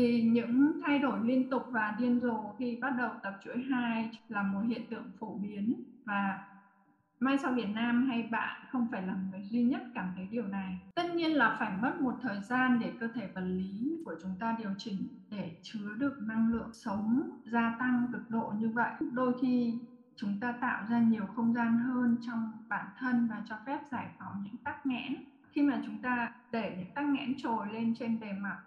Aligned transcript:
vì 0.00 0.22
những 0.22 0.80
thay 0.86 0.98
đổi 0.98 1.18
liên 1.24 1.50
tục 1.50 1.62
và 1.70 1.94
điên 1.98 2.20
rồ 2.20 2.54
khi 2.58 2.78
bắt 2.82 2.90
đầu 2.98 3.10
tập 3.22 3.40
chuỗi 3.44 3.64
2 3.70 4.10
là 4.28 4.42
một 4.42 4.60
hiện 4.68 4.86
tượng 4.90 5.10
phổ 5.18 5.34
biến 5.34 5.74
và 6.04 6.46
Mai 7.20 7.38
sau 7.38 7.52
Việt 7.52 7.68
Nam 7.74 8.06
hay 8.08 8.22
bạn 8.22 8.62
không 8.70 8.88
phải 8.90 9.02
là 9.02 9.14
người 9.30 9.42
duy 9.50 9.62
nhất 9.62 9.82
cảm 9.94 10.12
thấy 10.16 10.28
điều 10.30 10.46
này. 10.46 10.78
Tất 10.94 11.14
nhiên 11.14 11.30
là 11.30 11.56
phải 11.58 11.72
mất 11.82 12.00
một 12.00 12.14
thời 12.22 12.40
gian 12.40 12.80
để 12.80 12.92
cơ 13.00 13.08
thể 13.14 13.28
vật 13.34 13.40
lý 13.40 14.02
của 14.04 14.14
chúng 14.22 14.34
ta 14.40 14.56
điều 14.58 14.70
chỉnh 14.78 15.08
để 15.30 15.50
chứa 15.62 15.94
được 15.98 16.18
năng 16.20 16.52
lượng 16.52 16.70
sống 16.72 17.30
gia 17.44 17.76
tăng 17.78 18.06
cực 18.12 18.30
độ 18.30 18.52
như 18.58 18.68
vậy. 18.68 18.90
Đôi 19.12 19.32
khi 19.40 19.78
chúng 20.16 20.40
ta 20.40 20.52
tạo 20.52 20.84
ra 20.90 21.00
nhiều 21.00 21.26
không 21.36 21.54
gian 21.54 21.78
hơn 21.78 22.16
trong 22.26 22.52
bản 22.68 22.86
thân 22.98 23.28
và 23.30 23.42
cho 23.48 23.56
phép 23.66 23.78
giải 23.90 24.06
phóng 24.18 24.42
những 24.44 24.56
tắc 24.56 24.86
nghẽn. 24.86 25.14
Khi 25.52 25.62
mà 25.62 25.82
chúng 25.86 25.98
ta 26.02 26.32
để 26.52 26.74
những 26.78 26.94
tắc 26.94 27.04
nghẽn 27.04 27.34
trồi 27.36 27.66
lên 27.72 27.94
trên 27.98 28.20
bề 28.20 28.32
mặt 28.32 28.58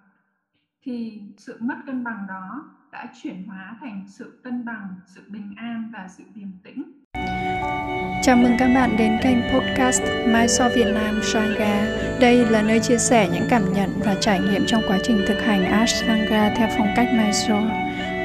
thì 0.85 1.21
sự 1.37 1.57
mất 1.59 1.75
cân 1.85 2.03
bằng 2.03 2.25
đó 2.27 2.65
đã 2.91 3.07
chuyển 3.21 3.43
hóa 3.47 3.77
thành 3.81 4.05
sự 4.07 4.39
cân 4.43 4.65
bằng, 4.65 4.87
sự 5.05 5.21
bình 5.29 5.53
an 5.57 5.91
và 5.93 6.07
sự 6.17 6.23
điềm 6.35 6.47
tĩnh. 6.63 6.83
Chào 8.23 8.37
mừng 8.37 8.55
các 8.59 8.71
bạn 8.75 8.95
đến 8.97 9.17
kênh 9.23 9.37
podcast 9.53 10.01
Mai 10.27 10.47
So 10.47 10.69
Việt 10.75 10.93
Nam 10.93 11.19
Sangha. 11.23 11.85
Đây 12.21 12.45
là 12.45 12.61
nơi 12.61 12.79
chia 12.79 12.97
sẻ 12.97 13.29
những 13.33 13.47
cảm 13.49 13.73
nhận 13.73 13.89
và 14.05 14.15
trải 14.21 14.39
nghiệm 14.39 14.63
trong 14.67 14.81
quá 14.87 14.97
trình 15.03 15.17
thực 15.27 15.41
hành 15.41 15.65
Ashtanga 15.65 16.53
theo 16.57 16.69
phong 16.77 16.87
cách 16.95 17.07
Mai 17.13 17.33
So. 17.33 17.61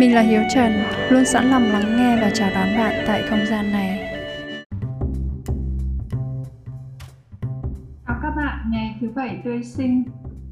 Mình 0.01 0.15
là 0.15 0.21
Hiếu 0.21 0.43
Trần, 0.55 0.73
luôn 1.11 1.25
sẵn 1.25 1.51
lòng 1.51 1.63
lắng 1.63 1.97
nghe 1.97 2.17
và 2.21 2.31
chào 2.35 2.51
đón 2.55 2.69
bạn 2.79 3.05
tại 3.07 3.23
không 3.31 3.47
gian 3.47 3.73
này. 3.73 3.99
Chào 8.07 8.19
các 8.23 8.31
bạn, 8.37 8.71
ngày 8.71 8.97
thứ 9.01 9.09
bảy 9.15 9.41
tươi 9.45 9.63
sinh. 9.63 10.05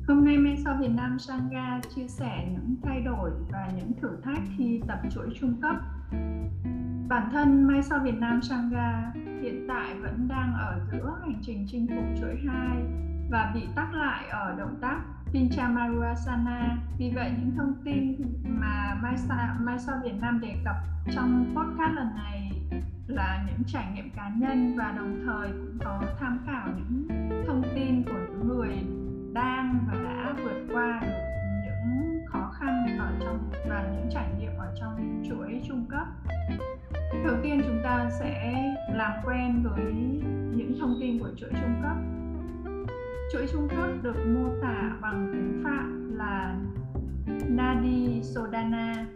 Hôm 0.08 0.24
nay 0.24 0.36
Mai 0.36 0.56
So 0.56 0.76
Việt 0.80 0.90
Nam 0.96 1.18
Sangha 1.18 1.80
chia 1.94 2.08
sẻ 2.08 2.48
những 2.52 2.76
thay 2.82 3.00
đổi 3.00 3.30
và 3.52 3.70
những 3.76 3.92
thử 4.00 4.16
thách 4.22 4.42
khi 4.56 4.80
tập 4.88 4.98
chuỗi 5.10 5.26
trung 5.40 5.60
cấp 5.62 5.76
Bản 7.08 7.28
thân 7.32 7.64
Mai 7.66 7.82
Sau 7.82 7.98
Việt 8.04 8.14
Nam 8.18 8.42
Sangha 8.42 9.12
hiện 9.42 9.66
tại 9.68 9.94
vẫn 9.94 10.28
đang 10.28 10.54
ở 10.54 10.80
giữa 10.92 11.18
hành 11.20 11.40
trình 11.42 11.66
chinh 11.68 11.86
phục 11.86 12.04
chuỗi 12.20 12.36
2 12.46 12.82
và 13.30 13.52
bị 13.54 13.60
tắc 13.76 13.94
lại 13.94 14.28
ở 14.28 14.54
động 14.58 14.78
tác 14.80 14.98
Pinchamarasana. 15.32 16.78
Vì 16.98 17.12
vậy 17.14 17.30
những 17.38 17.56
thông 17.56 17.74
tin 17.84 18.16
mà 18.44 18.98
Mai 19.02 19.16
Sau, 19.16 19.54
Mai 19.60 19.78
Sau 19.78 19.96
Việt 20.04 20.14
Nam 20.20 20.40
đề 20.40 20.56
cập 20.64 20.76
trong 21.12 21.54
podcast 21.56 21.94
lần 21.94 22.14
này 22.14 22.50
là 23.06 23.44
những 23.46 23.64
trải 23.66 23.84
nghiệm 23.94 24.10
cá 24.10 24.28
nhân 24.36 24.76
và 24.78 24.92
đồng 24.96 25.22
thời 25.26 25.48
cũng 25.48 25.78
có 25.84 26.02
tham 26.20 26.38
khảo 26.46 26.55
quen 39.46 39.62
với 39.62 39.94
những 40.56 40.76
thông 40.80 40.96
tin 41.00 41.18
của 41.18 41.30
chuỗi 41.36 41.50
trung 41.50 41.82
cấp. 41.82 41.96
Chuỗi 43.32 43.46
trung 43.52 43.68
cấp 43.68 43.90
được 44.02 44.16
mô 44.26 44.48
tả 44.62 44.96
bằng 45.02 45.30
tiếng 45.32 45.64
Phạm 45.64 46.10
là 46.16 46.58
Nadi 47.48 48.22
Sodana, 48.22 49.06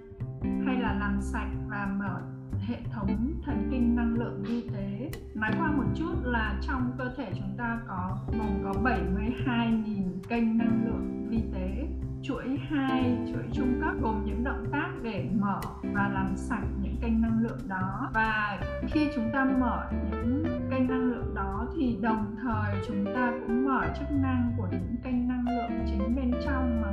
hay 0.43 0.81
là 0.81 0.97
làm 1.01 1.19
sạch 1.21 1.51
và 1.69 1.97
mở 1.99 2.21
hệ 2.69 2.77
thống 2.93 3.33
thần 3.45 3.69
kinh 3.71 3.97
năng 3.97 4.10
lượng 4.31 4.43
vi 4.43 4.63
tế. 4.75 5.11
Nói 5.35 5.51
qua 5.59 5.71
một 5.71 5.85
chút 5.95 6.15
là 6.23 6.59
trong 6.63 6.93
cơ 6.99 7.11
thể 7.17 7.33
chúng 7.35 7.57
ta 7.59 7.81
có 7.89 8.19
gồm 8.39 8.65
có 8.65 8.73
72.000 8.83 10.03
kênh 10.29 10.59
năng 10.59 10.85
lượng 10.85 11.27
vi 11.31 11.43
tế. 11.55 11.89
Chuỗi 12.23 12.59
2, 12.69 13.19
chuỗi 13.33 13.43
trung 13.53 13.81
cấp 13.81 13.95
gồm 14.03 14.25
những 14.25 14.45
động 14.45 14.67
tác 14.73 14.89
để 15.03 15.31
mở 15.41 15.61
và 15.83 16.11
làm 16.15 16.37
sạch 16.37 16.65
những 16.83 16.97
kênh 17.03 17.23
năng 17.23 17.43
lượng 17.43 17.69
đó. 17.69 18.11
Và 18.15 18.59
khi 18.89 19.09
chúng 19.15 19.31
ta 19.33 19.45
mở 19.45 19.91
những 19.93 20.45
kênh 20.71 20.89
năng 20.89 21.11
lượng 21.11 21.35
đó 21.35 21.67
thì 21.77 21.99
đồng 22.03 22.37
thời 22.43 22.75
chúng 22.89 23.05
ta 23.15 23.33
cũng 23.41 23.65
mở 23.65 23.87
chức 23.99 24.09
năng 24.11 24.53
của 24.57 24.69
những 24.71 24.97
kênh 25.05 25.29
năng 25.29 25.45
lượng 25.49 25.85
chính 25.87 26.17
bên 26.17 26.33
trong 26.45 26.83
mà 26.83 26.91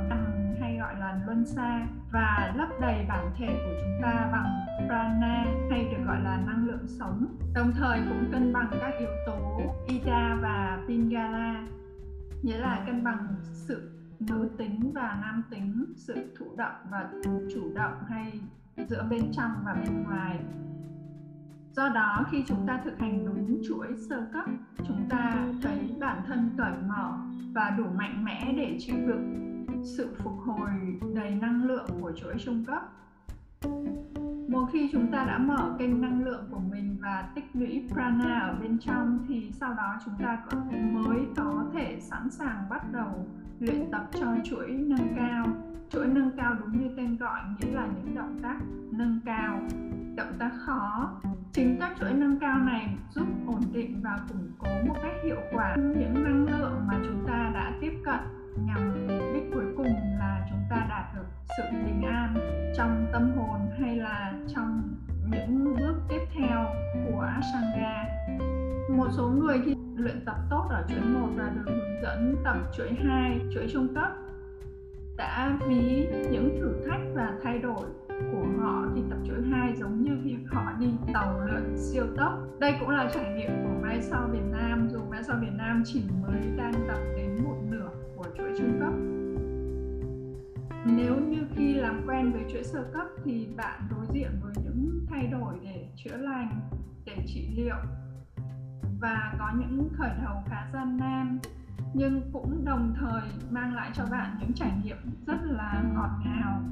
hay 0.60 0.76
gọi 0.76 0.94
là 1.00 1.20
luân 1.26 1.46
xa 1.46 1.86
và 2.12 2.52
lấp 2.56 2.68
đầy 2.80 3.06
bản 3.08 3.30
thể 3.36 3.46
của 3.46 3.74
chúng 3.82 4.02
ta 4.02 4.28
bằng 4.32 4.58
prana 4.86 5.44
hay 5.70 5.84
được 5.84 6.04
gọi 6.06 6.20
là 6.20 6.42
năng 6.46 6.66
lượng 6.66 6.86
sống 6.86 7.26
đồng 7.54 7.72
thời 7.72 8.00
cũng 8.08 8.32
cân 8.32 8.52
bằng 8.52 8.70
các 8.80 8.94
yếu 8.98 9.08
tố 9.26 9.74
ida 9.86 10.38
và 10.42 10.84
pingala. 10.88 11.66
Nghĩa 12.42 12.58
là 12.58 12.84
cân 12.86 13.04
bằng 13.04 13.26
sự 13.42 13.90
nữ 14.20 14.50
tính 14.58 14.92
và 14.94 15.18
nam 15.22 15.42
tính 15.50 15.84
sự 15.96 16.14
thụ 16.38 16.46
động 16.56 16.76
và 16.90 17.10
chủ 17.54 17.74
động 17.74 18.04
hay 18.08 18.40
giữa 18.88 19.06
bên 19.10 19.32
trong 19.32 19.50
và 19.64 19.74
bên 19.74 20.02
ngoài. 20.02 20.38
Do 21.72 21.88
đó 21.88 22.24
khi 22.30 22.44
chúng 22.46 22.66
ta 22.66 22.80
thực 22.84 22.98
hành 22.98 23.26
đúng 23.26 23.60
chuỗi 23.68 23.86
sơ 24.08 24.26
cấp 24.32 24.44
chúng 24.88 25.08
ta 25.10 25.46
thấy 25.62 25.78
bản 26.00 26.22
thân 26.26 26.50
cởi 26.58 26.72
mở 26.88 27.12
và 27.52 27.70
đủ 27.78 27.84
mạnh 27.94 28.24
mẽ 28.24 28.52
để 28.56 28.76
chịu 28.78 28.96
đựng 29.06 29.48
sự 29.82 30.08
phục 30.18 30.38
hồi 30.46 30.70
đầy 31.14 31.34
năng 31.34 31.64
lượng 31.64 31.90
của 32.00 32.12
chuỗi 32.12 32.34
trung 32.38 32.64
cấp 32.64 32.82
một 34.48 34.68
khi 34.72 34.88
chúng 34.92 35.12
ta 35.12 35.24
đã 35.24 35.38
mở 35.38 35.76
kênh 35.78 36.00
năng 36.00 36.24
lượng 36.24 36.44
của 36.50 36.60
mình 36.70 36.96
và 37.00 37.28
tích 37.34 37.44
lũy 37.52 37.88
prana 37.92 38.40
ở 38.40 38.54
bên 38.60 38.78
trong 38.78 39.18
thì 39.28 39.50
sau 39.52 39.74
đó 39.74 39.94
chúng 40.04 40.14
ta 40.18 40.38
mới 40.92 41.18
có 41.36 41.64
thể 41.72 41.98
sẵn 42.00 42.30
sàng 42.30 42.68
bắt 42.70 42.92
đầu 42.92 43.26
luyện 43.60 43.90
tập 43.92 44.08
cho 44.20 44.26
chuỗi 44.44 44.68
nâng 44.70 45.14
cao. 45.16 45.46
Chuỗi 45.90 46.06
nâng 46.06 46.30
cao 46.36 46.54
đúng 46.60 46.82
như 46.82 46.90
tên 46.96 47.16
gọi, 47.16 47.40
nghĩa 47.58 47.72
là 47.72 47.86
những 47.86 48.14
động 48.14 48.38
tác 48.42 48.56
nâng 48.90 49.20
cao. 49.24 49.60
Động 50.16 50.32
tác 50.38 50.50
khó. 50.58 51.10
Chính 51.52 51.76
các 51.80 51.92
chuỗi 52.00 52.12
nâng 52.12 52.38
cao 52.38 52.58
này 52.58 52.96
giúp 53.10 53.26
ổn 53.46 53.62
định 53.72 54.00
và 54.02 54.18
củng 54.28 54.52
cố 54.58 54.68
một 54.86 54.94
cách 55.02 55.14
hiệu 55.24 55.40
quả 55.52 55.76
những 55.76 56.24
năng 56.24 56.46
lượng 56.46 56.80
mà 56.86 56.94
chúng 57.04 57.24
ta 57.26 57.50
đã 57.54 57.72
tiếp 57.80 57.92
cận. 58.04 58.20
Nhằm 58.66 59.06
mục 59.08 59.22
đích 59.34 59.44
cuối 59.54 59.64
cùng 59.76 59.94
là 60.18 60.46
chúng 60.50 60.62
ta 60.70 60.86
đạt 60.88 61.14
được 61.14 61.26
sự 61.56 61.62
bình 61.72 62.02
an 62.02 62.34
trong 62.78 63.06
tâm 63.12 63.30
hồn 63.36 63.60
hay 63.80 63.96
là 63.96 64.32
trong 64.54 64.82
những 65.30 65.76
bước 65.78 65.94
tiếp 66.08 66.20
theo 66.34 66.64
của 67.06 67.20
Ashtanga 67.20 68.04
một 68.88 69.08
số 69.10 69.28
người 69.28 69.58
khi 69.64 69.74
luyện 69.96 70.24
tập 70.24 70.36
tốt 70.50 70.66
ở 70.70 70.84
chuỗi 70.88 71.00
1 71.00 71.28
và 71.36 71.52
được 71.54 71.62
hướng 71.66 72.02
dẫn 72.02 72.36
tập 72.44 72.56
chuỗi 72.76 72.92
2, 73.04 73.40
chuỗi 73.54 73.66
trung 73.72 73.94
cấp 73.94 74.12
đã 75.16 75.58
ví 75.68 76.06
những 76.30 76.58
thử 76.60 76.88
thách 76.88 77.00
và 77.14 77.32
thay 77.42 77.58
đổi 77.58 77.86
của 78.32 78.46
họ 78.60 78.86
khi 78.94 79.00
tập 79.10 79.18
chuỗi 79.26 79.42
2 79.50 79.76
giống 79.76 80.02
như 80.02 80.10
việc 80.22 80.38
họ 80.46 80.72
đi 80.80 80.90
tàu 81.14 81.40
lượn 81.46 81.76
siêu 81.76 82.04
tốc. 82.16 82.32
Đây 82.58 82.74
cũng 82.80 82.90
là 82.90 83.10
trải 83.14 83.34
nghiệm 83.34 83.50
của 83.64 83.80
Mai 83.82 84.02
Sau 84.02 84.28
Việt 84.32 84.46
Nam 84.52 84.88
dù 84.92 84.98
Mai 85.10 85.22
Sau 85.22 85.36
Việt 85.40 85.54
Nam 85.56 85.82
chỉ 85.86 86.02
mới 86.22 86.40
đang 86.56 86.72
tập 86.88 86.98
đến 87.16 87.44
một 87.44 87.56
nửa 87.70 87.88
của 88.16 88.24
chuỗi 88.38 88.48
trung 88.58 88.80
cấp. 88.80 89.17
Nếu 90.86 91.16
như 91.16 91.38
khi 91.56 91.74
làm 91.74 92.02
quen 92.06 92.32
với 92.32 92.42
chuỗi 92.52 92.64
sơ 92.64 92.84
cấp 92.92 93.06
thì 93.24 93.48
bạn 93.56 93.80
đối 93.90 94.06
diện 94.12 94.30
với 94.42 94.52
những 94.64 95.06
thay 95.10 95.26
đổi 95.26 95.54
để 95.62 95.88
chữa 95.96 96.16
lành, 96.16 96.60
để 97.06 97.16
trị 97.26 97.48
liệu. 97.56 97.76
Và 99.00 99.34
có 99.38 99.52
những 99.58 99.88
khởi 99.92 100.10
đầu 100.24 100.42
khá 100.46 100.70
gian 100.72 100.96
nan 100.96 101.38
nhưng 101.94 102.22
cũng 102.32 102.64
đồng 102.64 102.94
thời 103.00 103.22
mang 103.50 103.74
lại 103.74 103.90
cho 103.94 104.04
bạn 104.10 104.36
những 104.40 104.52
trải 104.52 104.72
nghiệm 104.84 104.96
rất 105.26 105.38
là 105.44 105.84
ngọt 105.94 106.10
ngào. 106.24 106.62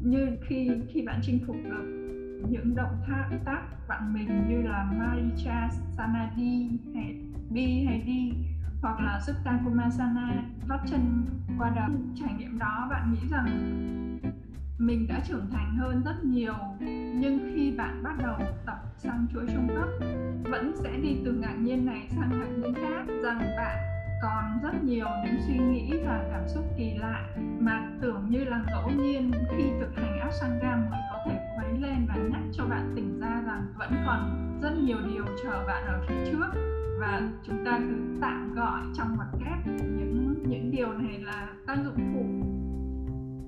Như 0.00 0.36
khi 0.48 0.70
khi 0.88 1.02
bạn 1.02 1.20
chinh 1.22 1.38
phục 1.46 1.56
được 1.64 1.96
những 2.50 2.74
động 2.74 3.02
tác 3.08 3.30
tác 3.44 3.62
vặn 3.88 4.14
mình 4.14 4.48
như 4.48 4.62
là 4.62 4.92
Maricha 4.98 5.68
Sanadi 5.96 6.70
hay 6.94 7.22
B 7.50 7.56
hay 7.86 8.02
Đi 8.06 8.32
hoặc 8.82 9.00
là 9.00 9.20
Sutta 9.20 9.58
Kumasana 9.64 10.42
vắt 10.66 10.80
chân 10.90 11.24
qua 11.58 11.72
đầu 11.76 11.88
trải 12.14 12.34
nghiệm 12.38 12.58
đó, 12.58 12.86
bạn 12.90 13.12
nghĩ 13.12 13.28
rằng 13.30 13.46
mình 14.78 15.06
đã 15.08 15.20
trưởng 15.28 15.50
thành 15.52 15.76
hơn 15.76 16.02
rất 16.04 16.24
nhiều, 16.24 16.54
nhưng 17.20 17.52
khi 17.54 17.74
bạn 17.78 18.02
bắt 18.02 18.16
đầu 18.18 18.36
tập 18.66 18.78
sang 18.96 19.26
chuỗi 19.32 19.46
trung 19.54 19.68
cấp, 19.68 19.88
vẫn 20.50 20.74
sẽ 20.82 20.96
đi 21.02 21.16
từ 21.24 21.32
ngạc 21.32 21.54
nhiên 21.54 21.86
này 21.86 22.08
sang 22.10 22.30
ngạc 22.30 22.48
nhiên 22.58 22.74
khác, 22.74 23.04
rằng 23.22 23.38
bạn 23.56 23.78
còn 24.22 24.44
rất 24.62 24.84
nhiều 24.84 25.06
những 25.24 25.40
suy 25.46 25.58
nghĩ 25.58 25.92
và 26.06 26.24
cảm 26.30 26.48
xúc 26.48 26.64
kỳ 26.76 26.94
lạ 26.94 27.28
mà 27.60 27.90
tưởng 28.00 28.30
như 28.30 28.44
là 28.44 28.64
ngẫu 28.66 28.90
nhiên 28.90 29.30
khi 29.56 29.64
thực 29.80 29.96
hành 29.96 30.20
Ashtanga 30.20 30.76
mới 30.76 31.00
có 31.12 31.18
thể 31.26 31.38
khuấy 31.56 31.80
lên 31.80 32.06
và 32.08 32.16
nhắc 32.16 32.42
cho 32.52 32.64
bạn 32.64 32.92
tỉnh 32.96 33.20
ra 33.20 33.42
rằng 33.46 33.66
vẫn 33.78 33.90
còn 34.06 34.58
rất 34.62 34.72
nhiều 34.84 34.98
điều 35.08 35.24
chờ 35.44 35.64
bạn 35.66 35.84
ở 35.86 36.00
phía 36.08 36.32
trước 36.32 36.75
và 36.98 37.22
chúng 37.46 37.64
ta 37.64 37.78
cứ 37.78 38.18
tạm 38.20 38.54
gọi 38.54 38.82
trong 38.94 39.16
mặt 39.16 39.28
kép 39.32 39.66
những 39.66 40.34
những 40.48 40.70
điều 40.70 40.92
này 40.92 41.18
là 41.18 41.48
tác 41.66 41.76
dụng 41.84 42.12
phụ. 42.14 42.24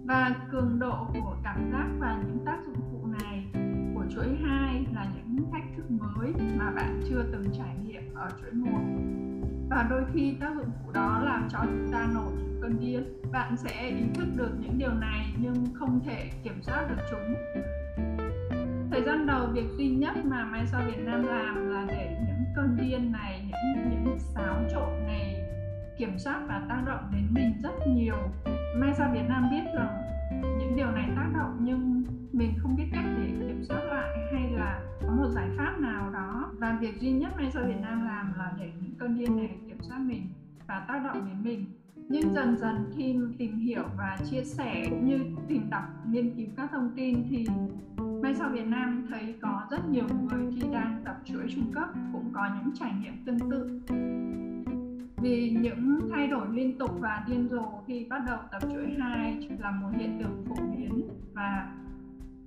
Và 0.06 0.34
cường 0.52 0.78
độ 0.78 1.06
của 1.12 1.36
cảm 1.44 1.70
giác 1.72 1.86
và 1.98 2.22
những 2.26 2.44
tác 2.46 2.58
dụng 2.66 2.80
phụ 2.92 3.06
này 3.22 3.46
của 3.94 4.04
chuỗi 4.10 4.36
2 4.42 4.86
là 4.94 5.06
những 5.14 5.50
thách 5.52 5.64
thức 5.76 5.90
mới 5.90 6.32
mà 6.58 6.70
bạn 6.70 7.00
chưa 7.08 7.24
từng 7.32 7.44
trải 7.58 7.76
nghiệm 7.84 8.14
ở 8.14 8.30
chuỗi 8.40 8.52
1 8.52 8.68
và 9.70 9.86
đôi 9.90 10.02
khi 10.12 10.36
tác 10.40 10.54
dụng 10.56 10.70
phụ 10.84 10.92
đó 10.92 11.20
làm 11.24 11.48
cho 11.50 11.58
chúng 11.62 11.92
ta 11.92 12.08
nổi 12.14 12.32
cơn 12.62 12.80
điên. 12.80 13.02
Bạn 13.32 13.56
sẽ 13.56 13.88
ý 13.88 14.04
thức 14.14 14.26
được 14.36 14.50
những 14.60 14.78
điều 14.78 14.92
này 14.92 15.34
nhưng 15.38 15.54
không 15.74 16.00
thể 16.06 16.30
kiểm 16.42 16.62
soát 16.62 16.86
được 16.88 17.02
chúng. 17.10 17.34
Thời 18.90 19.02
gian 19.02 19.26
đầu, 19.26 19.46
việc 19.52 19.66
duy 19.76 19.88
nhất 19.88 20.14
mà 20.24 20.44
Mai 20.44 20.66
Sao 20.66 20.82
Việt 20.86 20.98
Nam 20.98 21.22
làm 21.22 21.67
cơn 22.58 22.76
điên 22.76 23.12
này, 23.12 23.50
những 23.74 23.90
những 23.90 24.18
xáo 24.18 24.56
trộn 24.70 25.06
này, 25.06 25.36
kiểm 25.98 26.18
soát 26.18 26.42
và 26.48 26.66
tác 26.68 26.82
động 26.86 27.10
đến 27.12 27.26
mình 27.30 27.52
rất 27.62 27.86
nhiều. 27.86 28.14
May 28.76 28.94
Sao 28.94 29.10
Việt 29.12 29.28
Nam 29.28 29.48
biết 29.50 29.70
rằng 29.74 30.02
những 30.58 30.76
điều 30.76 30.90
này 30.90 31.08
tác 31.16 31.30
động 31.34 31.58
nhưng 31.60 32.04
mình 32.32 32.52
không 32.58 32.76
biết 32.76 32.86
cách 32.92 33.04
để 33.16 33.46
kiểm 33.48 33.62
soát 33.62 33.80
lại 33.84 34.18
hay 34.32 34.50
là 34.50 34.80
có 35.02 35.08
một 35.08 35.28
giải 35.28 35.48
pháp 35.56 35.80
nào 35.80 36.10
đó. 36.10 36.52
Và 36.58 36.78
việc 36.80 37.00
duy 37.00 37.12
nhất 37.12 37.32
may 37.36 37.50
Sao 37.50 37.62
Việt 37.66 37.80
Nam 37.80 38.04
làm 38.04 38.32
là 38.38 38.52
để 38.58 38.70
những 38.82 38.94
cơn 38.98 39.18
điên 39.18 39.36
này 39.36 39.50
kiểm 39.66 39.78
soát 39.80 39.98
mình 39.98 40.22
và 40.66 40.84
tác 40.88 41.02
động 41.04 41.28
đến 41.28 41.42
mình. 41.42 41.64
Nhưng 42.08 42.34
dần 42.34 42.56
dần 42.56 42.92
khi 42.96 43.16
tìm 43.38 43.58
hiểu 43.58 43.84
và 43.96 44.18
chia 44.30 44.44
sẻ 44.44 44.86
cũng 44.90 45.08
như 45.08 45.20
tìm 45.48 45.70
đọc, 45.70 45.84
nghiên 46.08 46.36
cứu 46.36 46.46
các 46.56 46.70
thông 46.70 46.90
tin 46.96 47.26
thì 47.30 47.46
May 48.22 48.34
sau 48.34 48.50
Việt 48.50 48.66
Nam 48.66 49.06
thấy 49.10 49.34
có 49.42 49.62
rất 49.70 49.88
nhiều 49.88 50.04
người 50.22 50.52
khi 50.54 50.62
đang 50.72 51.02
tập 51.04 51.16
chuỗi 51.24 51.46
trung 51.54 51.72
cấp 51.74 51.88
cũng 52.12 52.30
có 52.32 52.48
những 52.54 52.74
trải 52.74 52.92
nghiệm 53.00 53.24
tương 53.26 53.50
tự 53.50 53.80
vì 55.16 55.50
những 55.62 56.00
thay 56.10 56.26
đổi 56.26 56.46
liên 56.50 56.78
tục 56.78 56.90
và 57.00 57.24
điên 57.28 57.48
rồ 57.50 57.64
khi 57.86 58.06
bắt 58.10 58.22
đầu 58.26 58.38
tập 58.50 58.62
chuỗi 58.62 58.94
2 58.98 59.48
là 59.58 59.70
một 59.70 59.88
hiện 59.98 60.18
tượng 60.22 60.44
phổ 60.48 60.66
biến 60.76 61.08
và 61.34 61.74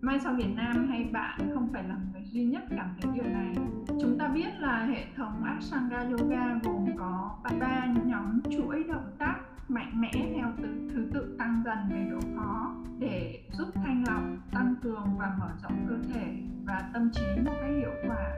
Mai 0.02 0.20
sau 0.20 0.34
Việt 0.34 0.54
Nam 0.56 0.88
hay 0.90 1.04
bạn 1.04 1.40
không 1.54 1.70
phải 1.74 1.84
là 1.84 1.96
người 2.14 2.24
duy 2.32 2.46
nhất 2.46 2.64
cảm 2.70 2.96
thấy 3.02 3.12
điều 3.16 3.34
này. 3.34 3.56
Chúng 3.88 4.18
ta 4.20 4.28
biết 4.28 4.50
là 4.60 4.86
hệ 4.86 5.06
thống 5.16 5.44
Ashtanga 5.44 6.00
Yoga 6.00 6.60
gồm 6.64 6.86
có 6.98 7.40
ba 7.60 7.86
nhóm 8.06 8.42
chuỗi 8.52 8.84
động 8.84 9.12
tác 9.20 9.36
mạnh 9.68 10.02
mẽ 10.02 10.12
theo 10.14 10.48
từ 10.58 10.90
thứ 10.94 11.08
tự 11.14 11.36
tăng 11.40 11.62
dần 11.66 11.78
về 11.90 12.08
độ 12.12 12.20
khó 12.36 12.76
để 13.00 13.40
giúp 13.52 13.68
thanh 13.76 14.04
lọc, 14.08 14.22
tăng 14.52 14.76
cường 14.84 15.18
và 15.18 15.36
mở 15.40 15.50
rộng 15.64 15.86
cơ 15.90 15.96
thể 16.14 16.34
và 16.66 16.90
tâm 16.94 17.12
trí 17.14 17.26
một 17.46 17.54
cách 17.62 17.72
hiệu 17.78 17.92
quả. 18.08 18.34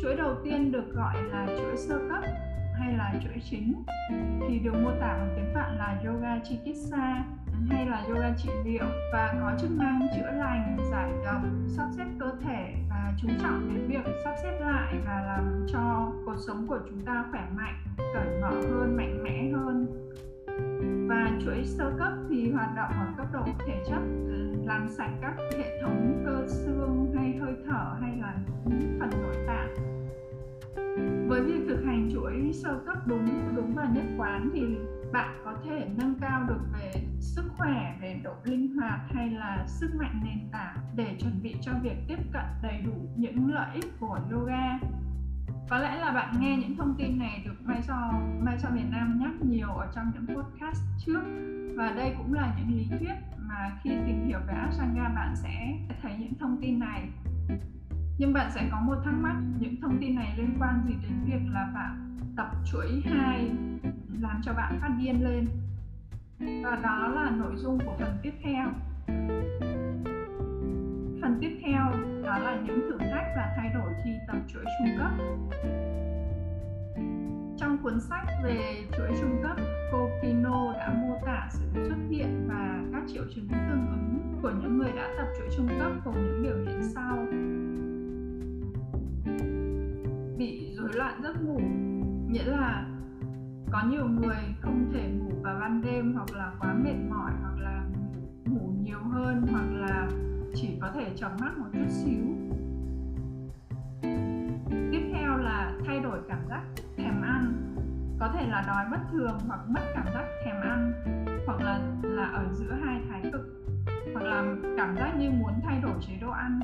Chuỗi 0.00 0.16
đầu 0.16 0.34
tiên 0.44 0.72
được 0.72 0.94
gọi 0.94 1.22
là 1.22 1.46
chuỗi 1.46 1.76
sơ 1.76 1.98
cấp 2.10 2.24
hay 2.78 2.92
là 2.92 3.14
chuỗi 3.24 3.42
chính 3.50 3.84
thì 4.48 4.58
được 4.58 4.74
mô 4.74 4.90
tả 4.90 5.18
bằng 5.18 5.32
tiếng 5.36 5.54
Phạn 5.54 5.78
là 5.78 6.00
yoga 6.04 6.38
chikitsa 6.44 7.24
hay 7.68 7.86
là 7.86 8.04
yoga 8.08 8.34
trị 8.36 8.48
liệu 8.64 8.86
và 9.12 9.34
có 9.40 9.52
chức 9.60 9.70
năng 9.70 10.08
chữa 10.16 10.30
lành, 10.30 10.76
giải 10.90 11.10
độc, 11.24 11.42
sắp 11.66 11.88
xếp 11.96 12.06
cơ 12.18 12.32
thể 12.44 12.74
và 12.90 13.12
chú 13.22 13.28
trọng 13.42 13.74
đến 13.74 13.88
việc 13.88 14.12
sắp 14.24 14.34
xếp 14.42 14.58
lại 14.60 14.77
và 15.06 15.22
làm 15.26 15.66
cho 15.72 16.12
cuộc 16.24 16.36
sống 16.38 16.66
của 16.66 16.78
chúng 16.88 17.04
ta 17.04 17.24
khỏe 17.30 17.48
mạnh, 17.56 17.74
cởi 18.14 18.40
mở 18.40 18.50
hơn, 18.50 18.96
mạnh 18.96 19.22
mẽ 19.22 19.50
hơn. 19.52 19.86
Và 21.08 21.30
chuỗi 21.44 21.64
sơ 21.64 21.92
cấp 21.98 22.12
thì 22.28 22.50
hoạt 22.50 22.70
động 22.76 22.90
ở 22.90 23.06
cấp 23.16 23.26
độ 23.32 23.44
thể 23.66 23.82
chất 23.88 24.00
làm 24.64 24.88
sạch 24.88 25.10
các 25.20 25.34
hệ 25.58 25.82
thống 25.82 26.22
cơ 26.26 26.46
xương 26.46 27.14
hay 27.16 27.36
hơi 27.40 27.56
thở 27.66 27.96
hay 28.00 28.16
là 28.20 28.34
những 28.64 28.96
phần 29.00 29.10
nội 29.22 29.36
tạng 29.46 29.74
với 31.28 31.40
việc 31.40 31.60
thực 31.68 31.82
hành 31.84 32.10
chuỗi 32.12 32.50
sơ 32.52 32.80
cấp 32.86 32.96
đúng 33.06 33.28
đúng 33.56 33.74
và 33.74 33.88
nhất 33.94 34.04
quán 34.18 34.50
thì 34.54 34.62
bạn 35.12 35.42
có 35.44 35.54
thể 35.64 35.86
nâng 35.96 36.14
cao 36.20 36.44
được 36.48 36.60
về 36.72 36.92
sức 37.20 37.44
khỏe, 37.56 37.98
về 38.00 38.20
độ 38.24 38.34
linh 38.44 38.76
hoạt 38.76 39.00
hay 39.14 39.30
là 39.30 39.64
sức 39.66 39.94
mạnh 39.98 40.20
nền 40.24 40.48
tảng 40.52 40.76
để 40.96 41.16
chuẩn 41.20 41.42
bị 41.42 41.56
cho 41.60 41.72
việc 41.82 41.96
tiếp 42.08 42.18
cận 42.32 42.44
đầy 42.62 42.80
đủ 42.84 43.08
những 43.16 43.52
lợi 43.52 43.68
ích 43.74 44.00
của 44.00 44.20
yoga? 44.32 44.78
Có 45.70 45.78
lẽ 45.78 45.96
là 45.96 46.12
bạn 46.12 46.34
nghe 46.40 46.56
những 46.56 46.76
thông 46.76 46.94
tin 46.98 47.18
này 47.18 47.42
được 47.44 47.54
Mai 47.64 47.80
cho 47.86 48.12
Mai 48.40 48.56
cho 48.62 48.68
Việt 48.70 48.86
Nam 48.90 49.18
nhắc 49.20 49.32
nhiều 49.40 49.68
ở 49.68 49.92
trong 49.94 50.12
những 50.14 50.36
podcast 50.36 50.82
trước. 51.06 51.22
Và 51.76 51.92
đây 51.96 52.14
cũng 52.18 52.34
là 52.34 52.54
những 52.58 52.76
lý 52.76 52.86
thuyết 52.98 53.14
mà 53.38 53.78
khi 53.82 53.90
tìm 54.06 54.26
hiểu 54.26 54.38
về 54.46 54.54
Ashtanga 54.54 55.08
bạn 55.08 55.36
sẽ 55.36 55.78
thấy 56.02 56.12
những 56.18 56.34
thông 56.40 56.58
tin 56.60 56.78
này 56.78 57.08
nhưng 58.18 58.32
bạn 58.32 58.50
sẽ 58.54 58.68
có 58.70 58.80
một 58.80 58.94
thắc 59.04 59.14
mắc, 59.14 59.36
những 59.60 59.80
thông 59.82 59.98
tin 60.00 60.14
này 60.14 60.34
liên 60.36 60.56
quan 60.58 60.80
gì 60.86 60.94
đến 61.02 61.12
việc 61.24 61.52
là 61.52 61.70
bạn 61.74 62.18
tập 62.36 62.50
chuỗi 62.64 63.02
hai 63.04 63.50
làm 64.20 64.40
cho 64.42 64.52
bạn 64.52 64.78
phát 64.80 64.90
điên 64.98 65.24
lên? 65.24 65.48
Và 66.64 66.76
đó 66.82 67.08
là 67.14 67.30
nội 67.30 67.52
dung 67.56 67.78
của 67.86 67.96
phần 67.98 68.18
tiếp 68.22 68.32
theo. 68.42 68.66
Phần 71.22 71.38
tiếp 71.40 71.60
theo, 71.64 71.92
đó 72.24 72.38
là 72.38 72.60
những 72.66 72.80
thử 72.80 72.98
thách 72.98 73.26
và 73.36 73.54
thay 73.56 73.70
đổi 73.74 73.92
khi 74.04 74.10
tập 74.26 74.36
chuỗi 74.48 74.64
trung 74.64 74.98
cấp. 74.98 75.10
Trong 77.58 77.78
cuốn 77.82 78.00
sách 78.00 78.26
về 78.44 78.84
chuỗi 78.96 79.08
trung 79.20 79.40
cấp, 79.42 79.56
cô 79.92 80.08
Pino 80.22 80.72
đã 80.72 80.94
mô 80.94 81.26
tả 81.26 81.48
sự 81.50 81.66
xuất 81.74 81.98
hiện 82.10 82.48
và 82.48 82.80
các 82.92 83.02
triệu 83.08 83.22
chứng 83.34 83.48
tương 83.48 83.86
ứng 83.90 84.38
của 84.42 84.50
những 84.62 84.78
người 84.78 84.92
đã 84.96 85.08
tập 85.18 85.26
chuỗi 85.38 85.48
trung 85.56 85.68
cấp 85.78 85.92
cùng 86.04 86.14
những 86.14 86.42
biểu 86.42 86.56
hiện 86.56 86.82
sau 86.94 87.26
bị 90.38 90.74
rối 90.76 90.88
loạn 90.94 91.20
giấc 91.22 91.44
ngủ. 91.44 91.60
Nghĩa 92.30 92.44
là 92.44 92.86
có 93.72 93.82
nhiều 93.90 94.08
người 94.08 94.36
không 94.60 94.90
thể 94.92 95.10
ngủ 95.10 95.30
vào 95.42 95.58
ban 95.60 95.82
đêm 95.82 96.14
hoặc 96.14 96.30
là 96.34 96.52
quá 96.60 96.74
mệt 96.74 96.96
mỏi 97.10 97.32
hoặc 97.42 97.56
là 97.58 97.84
ngủ 98.44 98.72
nhiều 98.82 98.98
hơn 99.10 99.46
hoặc 99.50 99.66
là 99.72 100.08
chỉ 100.54 100.78
có 100.80 100.90
thể 100.94 101.12
chóng 101.16 101.36
mắt 101.40 101.58
một 101.58 101.66
chút 101.72 101.88
xíu. 101.88 102.24
Tiếp 104.92 105.10
theo 105.12 105.36
là 105.36 105.72
thay 105.86 106.00
đổi 106.00 106.18
cảm 106.28 106.40
giác 106.48 106.62
thèm 106.96 107.22
ăn. 107.22 107.74
Có 108.20 108.28
thể 108.34 108.48
là 108.48 108.64
đói 108.66 108.84
bất 108.90 109.00
thường 109.12 109.38
hoặc 109.46 109.60
mất 109.68 109.82
cảm 109.94 110.06
giác 110.14 110.24
thèm 110.44 110.56
ăn, 110.60 110.92
hoặc 111.46 111.60
là 111.60 111.80
là 112.02 112.24
ở 112.24 112.44
giữa 112.52 112.72
hai 112.84 113.00
thái 113.08 113.22
cực, 113.32 113.66
hoặc 114.14 114.24
là 114.24 114.56
cảm 114.76 114.96
giác 114.96 115.14
như 115.18 115.30
muốn 115.30 115.52
thay 115.62 115.80
đổi 115.82 115.94
chế 116.00 116.12
độ 116.20 116.30
ăn 116.30 116.60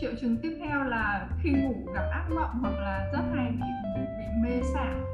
triệu 0.00 0.12
chứng 0.20 0.36
tiếp 0.42 0.56
theo 0.60 0.84
là 0.84 1.28
khi 1.42 1.50
ngủ 1.50 1.74
gặp 1.94 2.08
ác 2.12 2.24
mộng 2.34 2.58
hoặc 2.60 2.72
là 2.72 3.10
rất 3.12 3.22
hay 3.34 3.50
bị 3.50 4.00
bị 4.18 4.24
mê 4.42 4.62
sảng. 4.74 5.04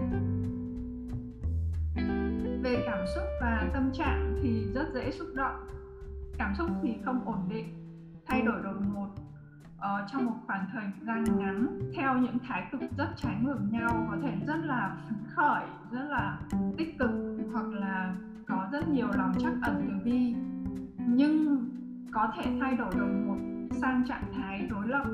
Về 2.62 2.82
cảm 2.86 2.98
xúc 3.14 3.24
và 3.40 3.70
tâm 3.74 3.90
trạng 3.92 4.38
thì 4.42 4.64
rất 4.74 4.88
dễ 4.94 5.10
xúc 5.10 5.28
động. 5.34 5.66
Cảm 6.38 6.54
xúc 6.54 6.70
thì 6.82 6.96
không 7.04 7.24
ổn 7.24 7.48
định 7.48 7.74
thay 8.26 8.42
đổi 8.42 8.62
đột 8.62 8.76
ngột 8.94 9.08
uh, 9.76 10.10
trong 10.12 10.26
một 10.26 10.36
khoảng 10.46 10.66
thời 10.72 10.84
gian 11.06 11.24
ngắn 11.38 11.80
theo 11.96 12.18
những 12.18 12.38
thái 12.48 12.66
cực 12.72 12.80
rất 12.98 13.08
trái 13.16 13.36
ngược 13.42 13.60
nhau 13.70 14.06
có 14.10 14.16
thể 14.22 14.32
rất 14.46 14.56
là 14.64 14.96
phấn 15.08 15.18
khởi 15.28 15.64
rất 15.92 16.06
là 16.08 16.38
tích 16.78 16.98
cực 16.98 17.10
hoặc 17.52 17.66
là 17.66 18.14
có 18.46 18.68
rất 18.72 18.88
nhiều 18.88 19.08
lòng 19.16 19.32
chắc 19.38 19.52
ẩn 19.62 19.86
từ 19.88 20.04
bi. 20.04 20.34
Nhưng 21.06 21.64
có 22.12 22.32
thể 22.36 22.58
thay 22.60 22.76
đổi 22.76 22.94
đột 22.98 23.10
ngột 23.26 23.53
sang 23.80 24.04
trạng 24.08 24.32
thái 24.34 24.66
đối 24.70 24.88
lập. 24.88 25.04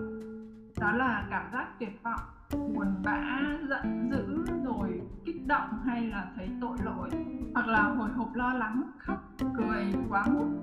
Đó 0.81 0.93
là 0.93 1.27
cảm 1.31 1.53
giác 1.53 1.67
tuyệt 1.79 2.03
vọng 2.03 2.21
buồn 2.53 3.03
bã 3.05 3.41
giận 3.69 4.11
dữ 4.11 4.45
rồi 4.65 5.01
kích 5.25 5.47
động 5.47 5.81
hay 5.85 6.07
là 6.07 6.27
thấy 6.37 6.49
tội 6.61 6.79
lỗi 6.85 7.11
hoặc 7.55 7.67
là 7.67 7.83
hồi 7.83 8.11
hộp 8.11 8.35
lo 8.35 8.55
lắng 8.55 8.83
khóc 8.99 9.35
cười 9.57 9.95
quá 10.09 10.25
mức 10.27 10.61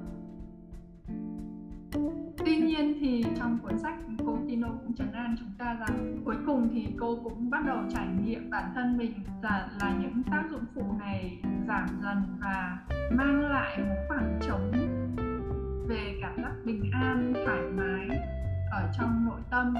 tuy 2.46 2.58
nhiên 2.58 2.98
thì 3.00 3.26
trong 3.38 3.58
cuốn 3.60 3.80
sách 3.80 3.96
cô 4.26 4.38
Tino 4.48 4.68
cũng 4.68 4.94
chấn 4.96 5.12
an 5.12 5.36
chúng 5.40 5.52
ta 5.58 5.74
rằng 5.74 6.22
cuối 6.26 6.36
cùng 6.46 6.70
thì 6.74 6.88
cô 7.00 7.16
cũng 7.24 7.50
bắt 7.50 7.66
đầu 7.66 7.78
trải 7.90 8.08
nghiệm 8.26 8.50
bản 8.50 8.72
thân 8.76 8.98
mình 8.98 9.14
là, 9.42 9.70
là 9.82 9.94
những 10.02 10.24
tác 10.32 10.44
dụng 10.52 10.66
phụ 10.76 10.84
này 11.00 11.42
giảm 11.68 11.88
dần 12.04 12.18
và 12.40 12.78
mang 13.12 13.42
lại 13.42 13.78
một 13.80 13.96
khoảng 14.08 14.40
trống 14.42 14.72
về 15.88 16.18
cảm 16.22 16.36
giác 16.38 16.54
bình 16.66 16.92
an, 16.92 17.34
thoải 17.46 17.62
mái 17.62 18.20
ở 18.72 18.90
trong 18.98 19.26
nội 19.26 19.40
tâm. 19.52 19.76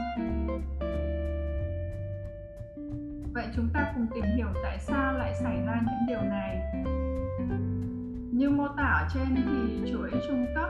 Vậy 3.34 3.48
chúng 3.56 3.70
ta 3.74 3.92
cùng 3.96 4.08
tìm 4.16 4.24
hiểu 4.36 4.48
tại 4.64 4.78
sao 4.80 5.14
lại 5.14 5.34
xảy 5.44 5.66
ra 5.66 5.82
những 5.86 6.08
điều 6.08 6.22
này. 6.22 6.62
Như 8.32 8.50
mô 8.50 8.68
tả 8.68 8.84
ở 8.84 9.08
trên 9.14 9.36
thì 9.36 9.92
chuỗi 9.92 10.12
trung 10.28 10.46
cấp 10.56 10.70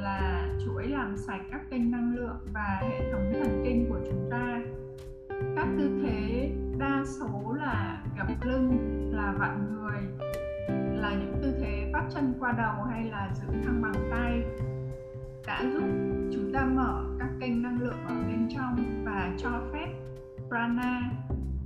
là 0.00 0.48
chuỗi 0.64 0.86
làm 0.86 1.16
sạch 1.16 1.40
các 1.50 1.60
kênh 1.70 1.90
năng 1.90 2.14
lượng 2.16 2.46
và 2.52 2.80
hệ 2.82 3.12
thống 3.12 3.32
thần 3.32 3.62
kinh 3.64 3.86
của 3.88 3.98
chúng 4.10 4.28
ta. 4.30 4.60
Các 5.56 5.66
tư 5.78 6.00
thế 6.02 6.50
đa 6.78 7.02
số 7.06 7.56
là 7.58 8.02
gập 8.18 8.44
lưng, 8.44 8.78
là 9.14 9.32
vặn 9.38 9.74
người, 9.74 10.00
là 11.00 11.10
những 11.10 11.40
tư 11.42 11.54
thế 11.60 11.90
vắt 11.92 12.04
chân 12.14 12.34
qua 12.40 12.52
đầu 12.52 12.84
hay 12.84 13.04
là 13.04 13.30
giữ 13.34 13.48
thăng 13.64 13.82
bằng 13.82 14.10
tay 14.10 14.42
đã 15.46 15.62
giúp 15.72 15.84
chúng 16.32 16.52
ta 16.54 16.64
mở 16.64 17.04
các 17.18 17.28
kênh 17.40 17.62
năng 17.62 17.80
lượng 17.80 18.04
ở 18.06 18.14
bên 18.14 18.48
trong 18.54 19.04
và 19.04 19.34
cho 19.38 19.50
phép 19.72 19.88
prana 20.48 21.10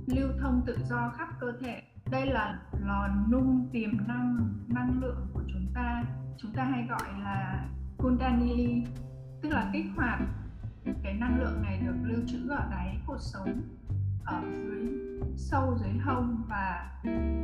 lưu 0.07 0.29
thông 0.39 0.61
tự 0.65 0.77
do 0.89 1.13
khắp 1.17 1.27
cơ 1.39 1.51
thể. 1.59 1.81
Đây 2.11 2.25
là 2.25 2.59
lò 2.85 3.07
nung 3.31 3.69
tiềm 3.71 3.89
năng 4.07 4.53
năng 4.67 5.01
lượng 5.01 5.27
của 5.33 5.41
chúng 5.47 5.65
ta. 5.73 6.03
Chúng 6.37 6.51
ta 6.53 6.63
hay 6.63 6.87
gọi 6.89 7.21
là 7.23 7.65
kundalini, 7.97 8.83
tức 9.41 9.49
là 9.49 9.69
kích 9.73 9.85
hoạt 9.95 10.19
cái 11.03 11.13
năng 11.13 11.39
lượng 11.39 11.61
này 11.61 11.81
được 11.85 11.95
lưu 12.03 12.19
trữ 12.27 12.49
ở 12.49 12.67
đáy 12.71 12.97
cột 13.07 13.17
sống, 13.21 13.61
ở 14.25 14.41
dưới, 14.53 14.87
sâu 15.35 15.77
dưới 15.79 15.97
hông 16.05 16.43
và 16.49 16.91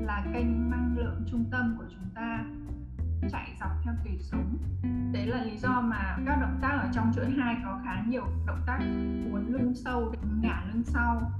là 0.01 0.25
kênh 0.33 0.69
năng 0.69 0.95
lượng 0.97 1.23
trung 1.31 1.45
tâm 1.51 1.75
của 1.77 1.85
chúng 1.89 2.09
ta 2.15 2.45
chạy 3.31 3.55
dọc 3.59 3.71
theo 3.83 3.93
tùy 4.03 4.17
sống. 4.19 4.57
Đấy 5.13 5.25
là 5.25 5.43
lý 5.43 5.57
do 5.57 5.81
mà 5.81 6.17
các 6.25 6.37
động 6.41 6.59
tác 6.61 6.77
ở 6.81 6.89
trong 6.93 7.11
chuỗi 7.15 7.29
hai 7.29 7.55
có 7.65 7.79
khá 7.85 8.03
nhiều 8.07 8.23
động 8.47 8.61
tác 8.65 8.79
uốn 9.31 9.45
lưng 9.47 9.73
sâu, 9.75 10.13
ngả 10.41 10.63
lưng 10.73 10.83
sau. 10.83 11.31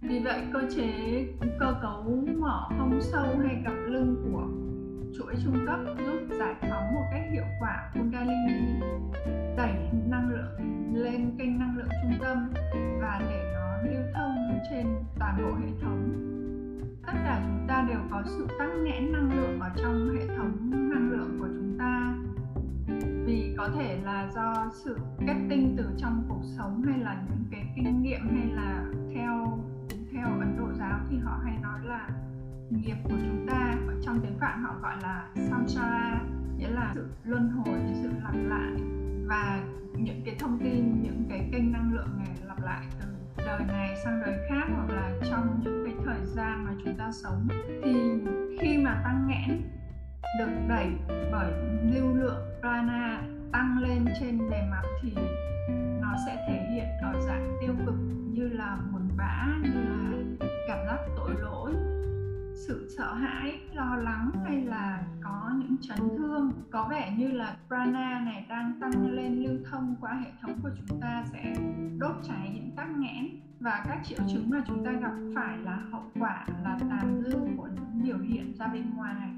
Vì 0.00 0.18
vậy, 0.18 0.46
cơ 0.52 0.60
chế 0.76 1.26
cơ 1.60 1.74
cấu 1.82 2.26
mở 2.38 2.68
hông 2.78 3.00
sâu 3.00 3.38
hay 3.46 3.62
gập 3.64 3.74
lưng 3.86 4.16
của 4.24 4.48
chuỗi 5.18 5.34
trung 5.44 5.66
cấp 5.66 5.80
giúp 6.06 6.36
giải 6.38 6.54
phóng 6.60 6.94
một 6.94 7.04
cách 7.12 7.22
hiệu 7.32 7.44
quả 7.60 7.90
kundalini, 7.94 8.80
đẩy 9.56 9.74
năng 10.08 10.30
lượng 10.30 10.56
lên 10.94 11.36
kênh 11.38 11.58
năng 11.58 11.76
lượng 11.76 11.88
trung 12.02 12.18
tâm 12.20 12.52
và 13.00 13.20
để 13.28 13.52
nó 13.54 13.90
lưu 13.90 14.02
thông 14.14 14.60
trên 14.70 14.86
toàn 15.18 15.42
bộ 15.42 15.54
hệ 15.54 15.72
thống 15.82 16.31
tất 17.06 17.12
cả 17.24 17.42
chúng 17.46 17.66
ta 17.68 17.84
đều 17.88 18.00
có 18.10 18.22
sự 18.26 18.46
tăng 18.58 18.84
nghẽn 18.84 19.12
năng 19.12 19.32
lượng 19.32 19.60
ở 19.60 19.70
trong 19.76 20.14
hệ 20.14 20.26
thống 20.36 20.70
năng 20.70 21.10
lượng 21.10 21.36
của 21.38 21.46
chúng 21.46 21.78
ta. 21.78 22.14
Vì 23.26 23.54
có 23.58 23.68
thể 23.76 24.00
là 24.04 24.30
do 24.34 24.70
sự 24.84 24.96
kết 25.26 25.36
tinh 25.50 25.74
từ 25.78 25.84
trong 25.96 26.24
cuộc 26.28 26.42
sống 26.56 26.82
hay 26.82 26.98
là 26.98 27.22
những 27.28 27.44
cái 27.50 27.72
kinh 27.76 28.02
nghiệm 28.02 28.28
hay 28.28 28.46
là 28.46 28.84
theo 29.14 29.58
theo 30.12 30.26
ấn 30.40 30.56
độ 30.58 30.72
giáo 30.78 30.98
thì 31.10 31.18
họ 31.18 31.40
hay 31.44 31.58
nói 31.62 31.80
là 31.84 32.08
nghiệp 32.70 32.96
của 33.04 33.18
chúng 33.22 33.46
ta, 33.48 33.74
ở 33.88 33.94
trong 34.02 34.20
tiếng 34.20 34.38
phạn 34.40 34.62
họ 34.62 34.74
gọi 34.82 34.94
là 35.02 35.28
samsara, 35.34 36.20
nghĩa 36.58 36.70
là 36.70 36.92
sự 36.94 37.06
luân 37.24 37.50
hồi, 37.50 37.78
sự 38.02 38.10
lặp 38.24 38.34
lại. 38.34 38.72
Và 39.26 39.64
những 39.96 40.22
cái 40.24 40.36
thông 40.38 40.58
tin, 40.58 41.02
những 41.02 41.24
cái 41.28 41.48
kênh 41.52 41.72
năng 41.72 41.92
lượng 41.94 42.08
này 42.18 42.36
lặp 42.46 42.62
lại 42.62 42.86
từ 43.00 43.11
đời 43.58 43.66
này 43.66 43.96
sang 44.04 44.22
đời 44.26 44.38
khác 44.48 44.64
hoặc 44.76 44.94
là 44.94 45.12
trong 45.30 45.60
những 45.62 45.84
cái 45.86 45.94
thời 46.04 46.26
gian 46.26 46.64
mà 46.64 46.70
chúng 46.84 46.96
ta 46.96 47.10
sống. 47.22 47.48
Thì 47.84 48.12
khi 48.60 48.78
mà 48.78 49.00
tăng 49.04 49.28
nghẽn 49.28 49.62
được 50.38 50.50
đẩy 50.68 50.86
bởi 51.32 51.52
lưu 51.92 52.14
lượng 52.14 52.42
prana 52.60 53.22
tăng 53.52 53.78
lên 53.82 54.04
trên 54.20 54.50
bề 54.50 54.62
mặt 54.70 54.82
thì 55.02 55.14
nó 56.00 56.14
sẽ 56.26 56.46
thể 56.48 56.66
hiện 56.74 56.86
ở 57.02 57.20
dạng 57.26 57.58
tiêu 57.60 57.74
cực 57.86 57.94
như 58.32 58.48
là 58.48 58.78
buồn 58.92 59.08
bã, 59.16 59.46
như 59.62 59.80
là 59.80 60.22
cảm 60.68 60.78
giác 60.86 60.98
tội 61.16 61.30
lỗi 61.40 61.72
sự 62.66 62.88
sợ 62.96 63.14
hãi, 63.14 63.60
lo 63.72 63.96
lắng 63.96 64.30
hay 64.44 64.60
là 64.60 65.02
có 65.22 65.50
những 65.58 65.76
chấn 65.80 65.98
thương? 66.18 66.52
Có 66.70 66.88
vẻ 66.90 67.14
như 67.18 67.30
là 67.30 67.56
prana 67.68 68.20
này 68.24 68.46
đang 68.48 68.80
tăng 68.80 69.10
lên 69.10 69.42
lưu 69.42 69.58
thông 69.70 69.96
qua 70.00 70.12
hệ 70.12 70.30
thống 70.40 70.58
của 70.62 70.70
chúng 70.76 71.00
ta 71.00 71.24
sẽ 71.32 71.54
đốt 71.98 72.16
cháy 72.28 72.50
những 72.54 72.70
tắc 72.76 72.90
nghẽn 72.98 73.28
và 73.60 73.84
các 73.88 74.00
triệu 74.04 74.18
chứng 74.32 74.50
mà 74.50 74.62
chúng 74.66 74.84
ta 74.84 74.92
gặp 74.92 75.12
phải 75.34 75.58
là 75.58 75.76
hậu 75.90 76.04
quả, 76.20 76.46
là 76.64 76.78
tàn 76.90 77.22
dư 77.24 77.38
của 77.56 77.68
những 77.74 78.02
biểu 78.04 78.18
hiện 78.18 78.54
ra 78.58 78.66
bên 78.66 78.90
ngoài 78.96 79.28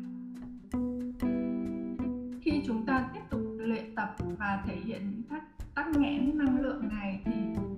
khi 2.45 2.63
chúng 2.67 2.87
ta 2.87 3.09
tiếp 3.15 3.21
tục 3.31 3.41
luyện 3.59 3.95
tập 3.95 4.17
và 4.39 4.63
thể 4.67 4.77
hiện 4.77 5.11
những 5.11 5.23
tắc 5.23 5.43
tắc 5.75 5.87
nghẽn 5.97 6.39
năng 6.39 6.61
lượng 6.61 6.89
này 6.89 7.23
thì 7.25 7.33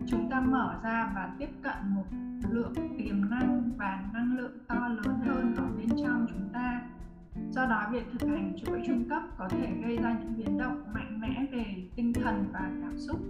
chúng 0.08 0.30
ta 0.30 0.40
mở 0.40 0.80
ra 0.82 1.12
và 1.14 1.30
tiếp 1.38 1.48
cận 1.62 1.74
một 1.84 2.04
lượng 2.50 2.74
tiềm 2.98 3.30
năng 3.30 3.70
và 3.76 4.04
năng 4.12 4.36
lượng 4.36 4.58
to 4.68 4.88
lớn 4.88 5.20
hơn 5.26 5.54
ở 5.56 5.64
bên 5.78 5.88
trong 6.02 6.26
chúng 6.28 6.48
ta. 6.52 6.80
Do 7.50 7.66
đó, 7.66 7.88
việc 7.92 8.06
thực 8.18 8.28
hành 8.28 8.52
chuỗi 8.64 8.82
trung 8.86 9.08
cấp 9.08 9.22
có 9.38 9.48
thể 9.48 9.72
gây 9.84 9.98
ra 9.98 10.16
những 10.20 10.36
biến 10.36 10.58
động 10.58 10.84
mạnh 10.94 11.20
mẽ 11.20 11.46
về 11.52 11.64
tinh 11.96 12.12
thần 12.12 12.44
và 12.52 12.70
cảm 12.82 12.98
xúc, 12.98 13.20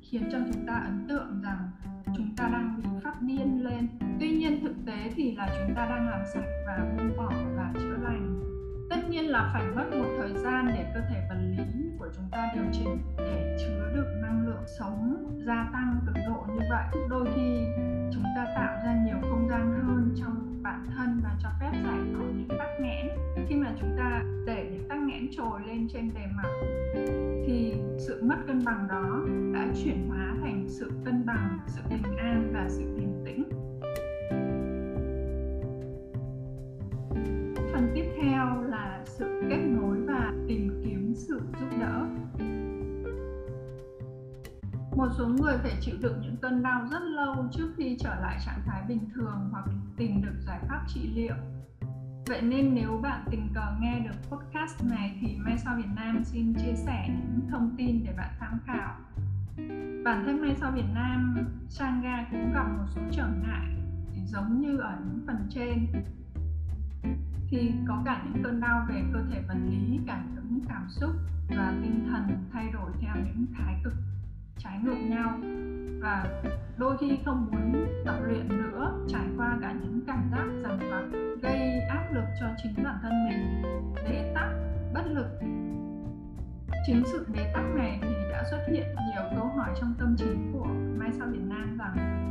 khiến 0.00 0.22
cho 0.32 0.38
chúng 0.52 0.66
ta 0.66 0.74
ấn 0.74 1.06
tượng 1.08 1.42
rằng 1.42 1.70
chúng 2.16 2.36
ta 2.36 2.48
đang 2.52 2.76
bị 2.76 2.88
phát 3.04 3.22
điên 3.22 3.64
lên. 3.64 3.88
Tuy 4.20 4.28
nhiên, 4.28 4.60
thực 4.62 4.74
tế 4.86 5.12
thì 5.14 5.36
là 5.36 5.48
chúng 5.58 5.76
ta 5.76 5.86
đang 5.86 6.08
làm 6.08 6.20
sạch 6.34 6.48
và 6.66 6.94
buông 6.96 7.16
bỏ 7.16 7.32
và 7.56 7.72
chữa 7.74 7.96
lành 8.02 8.45
tất 8.90 8.96
nhiên 9.08 9.30
là 9.30 9.50
phải 9.52 9.62
mất 9.74 9.96
một 9.98 10.08
thời 10.18 10.32
gian 10.42 10.66
để 10.66 10.90
cơ 10.94 11.00
thể 11.00 11.26
vật 11.28 11.36
lý 11.56 11.90
của 11.98 12.08
chúng 12.16 12.24
ta 12.32 12.50
điều 12.54 12.64
chỉnh 12.72 12.98
để 13.18 13.56
chứa 13.60 13.90
được 13.94 14.18
năng 14.22 14.46
lượng 14.46 14.64
sống 14.78 15.16
gia 15.46 15.68
tăng 15.72 16.00
cực 16.06 16.14
độ 16.26 16.46
như 16.48 16.60
vậy. 16.70 17.06
Đôi 17.10 17.26
khi 17.34 17.66
chúng 18.12 18.24
ta 18.36 18.46
tạo 18.54 18.76
ra 18.84 18.96
nhiều 19.06 19.16
không 19.30 19.48
gian 19.48 19.72
hơn 19.82 20.14
trong 20.20 20.62
bản 20.62 20.86
thân 20.96 21.20
và 21.24 21.36
cho 21.42 21.48
phép 21.60 21.70
giải 21.72 22.00
phóng 22.14 22.34
những 22.38 22.58
tắc 22.58 22.68
nghẽn. 22.80 23.06
Khi 23.48 23.54
mà 23.54 23.74
chúng 23.80 23.96
ta 23.98 24.22
để 24.46 24.68
những 24.72 24.88
tắc 24.88 24.98
nghẽn 24.98 25.26
trồi 25.36 25.60
lên 25.66 25.88
trên 25.92 26.10
bề 26.14 26.20
mặt, 26.36 26.48
thì 27.46 27.74
sự 27.98 28.22
mất 28.22 28.36
cân 28.46 28.64
bằng 28.64 28.88
đó 28.88 29.20
đã 29.54 29.66
chuyển 29.84 30.08
hóa 30.08 30.34
thành 30.42 30.64
sự 30.68 30.90
cân 31.04 31.26
bằng, 31.26 31.58
sự 31.66 31.82
bình 31.90 32.16
an 32.18 32.50
và 32.54 32.66
sự 32.68 32.84
bình 32.96 33.22
tĩnh. 33.24 33.55
Phần 37.76 37.92
tiếp 37.94 38.12
theo 38.22 38.62
là 38.62 39.02
sự 39.04 39.42
kết 39.50 39.58
nối 39.58 40.00
và 40.00 40.32
tìm 40.48 40.82
kiếm 40.84 41.14
sự 41.14 41.40
giúp 41.60 41.66
đỡ. 41.80 42.06
Một 44.96 45.08
số 45.18 45.28
người 45.28 45.58
phải 45.58 45.72
chịu 45.80 45.94
đựng 46.00 46.20
những 46.22 46.36
cơn 46.36 46.62
đau 46.62 46.86
rất 46.90 47.02
lâu 47.02 47.34
trước 47.52 47.68
khi 47.76 47.96
trở 48.00 48.14
lại 48.20 48.38
trạng 48.46 48.60
thái 48.66 48.82
bình 48.88 49.00
thường 49.14 49.48
hoặc 49.52 49.64
tìm 49.96 50.22
được 50.22 50.34
giải 50.46 50.60
pháp 50.68 50.84
trị 50.88 51.10
liệu. 51.14 51.34
Vậy 52.26 52.42
nên 52.42 52.74
nếu 52.74 53.00
bạn 53.02 53.24
tình 53.30 53.48
cờ 53.54 53.76
nghe 53.80 54.00
được 54.00 54.30
podcast 54.30 54.84
này 54.84 55.18
thì 55.20 55.36
Mai 55.38 55.58
Sao 55.58 55.76
Việt 55.76 55.90
Nam 55.96 56.24
xin 56.24 56.54
chia 56.54 56.74
sẻ 56.74 57.08
những 57.08 57.50
thông 57.50 57.74
tin 57.78 58.04
để 58.04 58.12
bạn 58.16 58.30
tham 58.40 58.58
khảo. 58.66 58.94
Bản 60.04 60.24
thân 60.26 60.40
Mai 60.40 60.54
Sao 60.60 60.72
Việt 60.74 60.88
Nam, 60.94 61.36
Sangha 61.68 62.26
cũng 62.30 62.52
gặp 62.54 62.68
một 62.78 62.84
số 62.94 63.00
trở 63.10 63.28
ngại 63.42 63.66
giống 64.26 64.60
như 64.60 64.78
ở 64.78 64.98
những 65.04 65.26
phần 65.26 65.36
trên 65.50 65.86
thì 67.50 67.72
có 67.88 68.02
cả 68.04 68.22
những 68.24 68.42
cơn 68.42 68.60
đau 68.60 68.86
về 68.88 69.02
cơ 69.12 69.20
thể 69.30 69.42
vật 69.48 69.56
lý, 69.70 70.00
cả 70.06 70.24
những 70.34 70.60
cảm 70.68 70.86
xúc 70.88 71.10
và 71.48 71.74
tinh 71.82 72.08
thần 72.10 72.22
thay 72.52 72.70
đổi 72.72 72.90
theo 73.00 73.14
những 73.16 73.46
thái 73.58 73.80
cực 73.84 73.94
trái 74.58 74.78
ngược 74.82 74.96
nhau. 75.08 75.38
Và 76.00 76.42
đôi 76.78 76.96
khi 77.00 77.18
không 77.24 77.46
muốn 77.52 77.86
tập 78.04 78.16
luyện 78.24 78.48
nữa 78.48 79.04
trải 79.08 79.26
qua 79.36 79.58
cả 79.60 79.74
những 79.80 80.00
cảm 80.06 80.30
giác 80.30 80.46
rằng 80.62 80.78
vặt 80.90 81.18
gây 81.42 81.80
áp 81.80 82.04
lực 82.12 82.24
cho 82.40 82.46
chính 82.62 82.84
bản 82.84 82.98
thân 83.02 83.12
mình. 83.28 83.62
Bế 83.94 84.32
tắc 84.34 84.48
bất 84.94 85.06
lực. 85.06 85.26
Chính 86.86 87.02
sự 87.06 87.26
bế 87.34 87.50
tắc 87.54 87.64
này 87.74 87.98
thì 88.02 88.14
đã 88.30 88.44
xuất 88.50 88.64
hiện 88.68 88.86
nhiều 88.96 89.22
câu 89.36 89.48
hỏi 89.56 89.70
trong 89.80 89.94
tâm 89.98 90.16
trí 90.18 90.26
của 90.52 90.66
mai 90.98 91.10
sau 91.18 91.28
việt 91.32 91.44
nam 91.48 91.78
rằng 91.78 92.22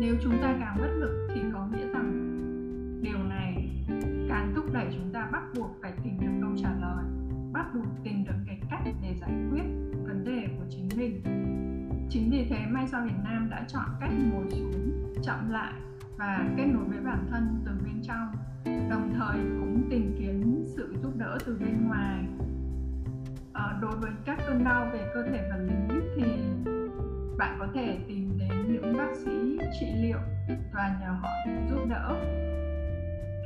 nếu 0.00 0.14
chúng 0.22 0.38
ta 0.42 0.56
càng 0.60 0.76
bất 0.80 0.90
lực 0.90 1.28
thì 1.34 1.40
có 1.52 1.66
nghĩa 1.66 1.86
rằng 1.92 2.23
đẩy 4.74 4.86
chúng 4.94 5.12
ta 5.12 5.28
bắt 5.32 5.42
buộc 5.56 5.70
phải 5.82 5.92
tìm 6.04 6.20
được 6.20 6.32
câu 6.42 6.50
trả 6.62 6.70
lời 6.80 7.04
bắt 7.52 7.66
buộc 7.74 7.86
tìm 8.04 8.24
được 8.24 8.34
cái 8.46 8.60
cách 8.70 8.82
để 9.02 9.14
giải 9.20 9.30
quyết 9.50 9.64
vấn 10.06 10.24
đề 10.24 10.46
của 10.58 10.64
chính 10.70 10.88
mình. 10.96 11.22
Chính 12.10 12.30
vì 12.30 12.46
thế 12.50 12.66
may 12.66 12.86
sao 12.88 13.02
việt 13.04 13.16
nam 13.24 13.48
đã 13.50 13.64
chọn 13.68 13.84
cách 14.00 14.10
ngồi 14.32 14.50
xuống 14.50 14.92
chậm 15.22 15.50
lại 15.50 15.72
và 16.18 16.48
kết 16.56 16.64
nối 16.64 16.84
với 16.84 17.00
bản 17.00 17.26
thân 17.30 17.62
từ 17.66 17.72
bên 17.84 18.02
trong 18.02 18.32
đồng 18.64 19.12
thời 19.18 19.36
cũng 19.36 19.82
tìm 19.90 20.16
kiếm 20.18 20.64
sự 20.76 20.94
giúp 21.02 21.12
đỡ 21.16 21.38
từ 21.46 21.56
bên 21.60 21.88
ngoài. 21.88 22.24
À, 23.52 23.78
đối 23.82 23.96
với 23.96 24.10
các 24.24 24.38
cơn 24.46 24.64
đau 24.64 24.90
về 24.92 25.10
cơ 25.14 25.22
thể 25.22 25.50
vật 25.50 25.66
lý 25.68 26.00
thì 26.16 26.32
bạn 27.38 27.56
có 27.58 27.66
thể 27.74 27.98
tìm 28.08 28.38
đến 28.38 28.72
những 28.72 28.96
bác 28.98 29.14
sĩ 29.24 29.58
trị 29.80 29.86
liệu 30.02 30.18
và 30.74 30.98
nhờ 31.00 31.12
họ 31.22 31.28
giúp 31.70 31.78
đỡ 31.90 32.16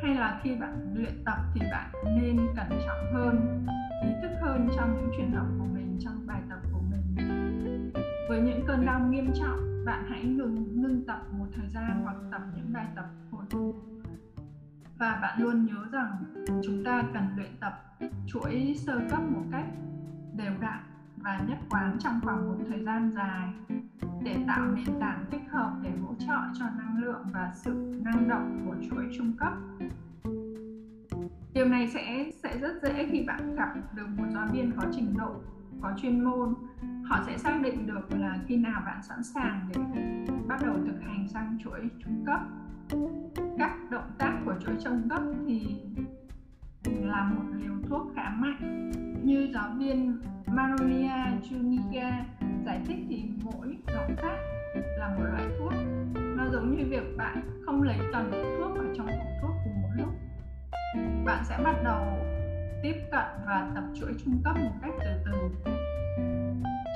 hay 0.02 0.14
là 0.14 0.40
khi 0.42 0.56
bạn 0.56 0.94
luyện 0.94 1.24
tập 1.24 1.38
thì 1.54 1.60
bạn 1.60 1.90
nên 2.04 2.36
cẩn 2.56 2.68
trọng 2.86 3.12
hơn, 3.14 3.64
ý 4.02 4.08
thức 4.22 4.30
hơn 4.40 4.68
trong 4.76 4.96
những 4.96 5.10
chuyển 5.16 5.34
động 5.34 5.56
của 5.58 5.66
mình, 5.74 5.96
trong 6.00 6.26
bài 6.26 6.42
tập 6.50 6.58
của 6.72 6.80
mình. 6.90 7.16
Với 8.28 8.40
những 8.40 8.64
cơn 8.66 8.86
đau 8.86 9.00
nghiêm 9.00 9.30
trọng, 9.34 9.84
bạn 9.86 10.04
hãy 10.10 10.24
ngừng, 10.24 10.82
ngưng 10.82 11.06
tập 11.06 11.20
một 11.38 11.46
thời 11.56 11.68
gian 11.68 12.02
hoặc 12.04 12.16
tập 12.30 12.42
những 12.56 12.72
bài 12.72 12.86
tập 12.96 13.06
hồi 13.30 13.44
phục. 13.50 13.76
Và 14.98 15.18
bạn 15.22 15.42
luôn 15.42 15.66
nhớ 15.66 15.84
rằng 15.92 16.16
chúng 16.64 16.84
ta 16.84 17.02
cần 17.14 17.24
luyện 17.36 17.50
tập 17.60 17.72
chuỗi 18.26 18.74
sơ 18.76 19.00
cấp 19.10 19.20
một 19.22 19.44
cách 19.52 19.66
đều 20.36 20.52
đặn 20.60 20.87
và 21.22 21.40
nhất 21.48 21.58
quán 21.70 21.96
trong 22.00 22.20
khoảng 22.22 22.48
một 22.48 22.64
thời 22.68 22.84
gian 22.84 23.10
dài 23.14 23.48
để 24.22 24.36
tạo 24.46 24.66
nền 24.66 25.00
tảng 25.00 25.24
thích 25.30 25.42
hợp 25.50 25.72
để 25.82 25.90
hỗ 26.02 26.14
trợ 26.18 26.38
cho 26.58 26.64
năng 26.78 26.98
lượng 27.02 27.26
và 27.32 27.52
sự 27.54 28.00
năng 28.04 28.28
động 28.28 28.66
của 28.66 28.74
chuỗi 28.90 29.04
trung 29.16 29.32
cấp. 29.38 29.52
Điều 31.54 31.68
này 31.68 31.88
sẽ 31.88 32.30
sẽ 32.42 32.58
rất 32.58 32.82
dễ 32.82 33.08
khi 33.10 33.24
bạn 33.26 33.56
gặp 33.56 33.74
được 33.94 34.06
một 34.16 34.24
giáo 34.34 34.46
viên 34.52 34.72
có 34.76 34.86
trình 34.92 35.14
độ, 35.18 35.34
có 35.80 35.92
chuyên 35.96 36.24
môn. 36.24 36.54
Họ 37.04 37.22
sẽ 37.26 37.38
xác 37.38 37.60
định 37.62 37.86
được 37.86 38.12
là 38.18 38.38
khi 38.46 38.56
nào 38.56 38.82
bạn 38.86 39.02
sẵn 39.02 39.22
sàng 39.22 39.68
để 39.68 39.80
bắt 40.48 40.58
đầu 40.62 40.74
thực 40.86 41.00
hành 41.02 41.28
sang 41.28 41.58
chuỗi 41.64 41.80
trung 42.04 42.24
cấp. 42.26 42.40
Các 43.58 43.72
động 43.90 44.10
tác 44.18 44.40
của 44.44 44.54
chuỗi 44.60 44.74
trung 44.84 45.08
cấp 45.08 45.22
thì 45.46 45.76
là 46.84 47.24
một 47.24 47.44
liều 47.56 47.74
thuốc 47.88 48.12
khá 48.16 48.30
mạnh, 48.30 48.90
như 49.24 49.50
giáo 49.54 49.70
viên 49.78 50.20
Marolia 50.52 51.12
Juniga 51.42 52.12
giải 52.66 52.80
thích 52.86 52.98
thì 53.08 53.24
mỗi 53.42 53.76
động 53.86 54.16
tác 54.22 54.36
là 54.98 55.08
một 55.08 55.24
loại 55.32 55.44
thuốc. 55.58 55.72
Nó 56.36 56.48
giống 56.52 56.76
như 56.76 56.84
việc 56.88 57.16
bạn 57.16 57.62
không 57.66 57.82
lấy 57.82 57.98
toàn 58.12 58.30
bộ 58.30 58.38
thuốc 58.58 58.78
ở 58.78 58.84
trong 58.96 59.06
hộp 59.06 59.26
thuốc 59.42 59.50
cùng 59.64 59.82
một 59.82 59.88
lúc. 59.96 60.08
Bạn 61.24 61.44
sẽ 61.44 61.58
bắt 61.64 61.76
đầu 61.84 62.04
tiếp 62.82 62.94
cận 63.10 63.24
và 63.46 63.70
tập 63.74 63.84
chuỗi 63.94 64.14
trung 64.24 64.40
cấp 64.44 64.56
một 64.56 64.72
cách 64.82 64.92
từ 65.00 65.10
từ. 65.24 65.72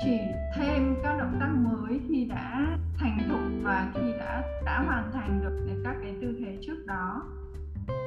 Chỉ 0.03 0.19
thêm 0.55 0.95
các 1.03 1.17
động 1.17 1.37
tác 1.39 1.49
mới 1.55 1.99
khi 2.07 2.25
đã 2.25 2.77
thành 2.97 3.17
thục 3.29 3.41
và 3.63 3.91
khi 3.93 4.13
đã 4.19 4.43
đã 4.65 4.83
hoàn 4.87 5.11
thành 5.13 5.41
được 5.43 5.81
các 5.83 5.95
cái 6.01 6.15
tư 6.21 6.35
thế 6.39 6.57
trước 6.61 6.85
đó. 6.85 7.23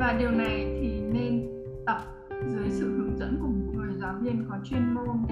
Và 0.00 0.16
điều 0.18 0.30
này 0.30 0.78
thì 0.80 1.00
nên 1.00 1.46
tập 1.86 1.98
dưới 2.44 2.70
sự 2.70 2.96
hướng 2.98 3.18
dẫn 3.18 3.38
của 3.40 3.48
một 3.48 3.72
người 3.74 3.94
giáo 3.94 4.14
viên 4.20 4.46
có 4.50 4.58
chuyên 4.64 4.94
môn 4.94 5.26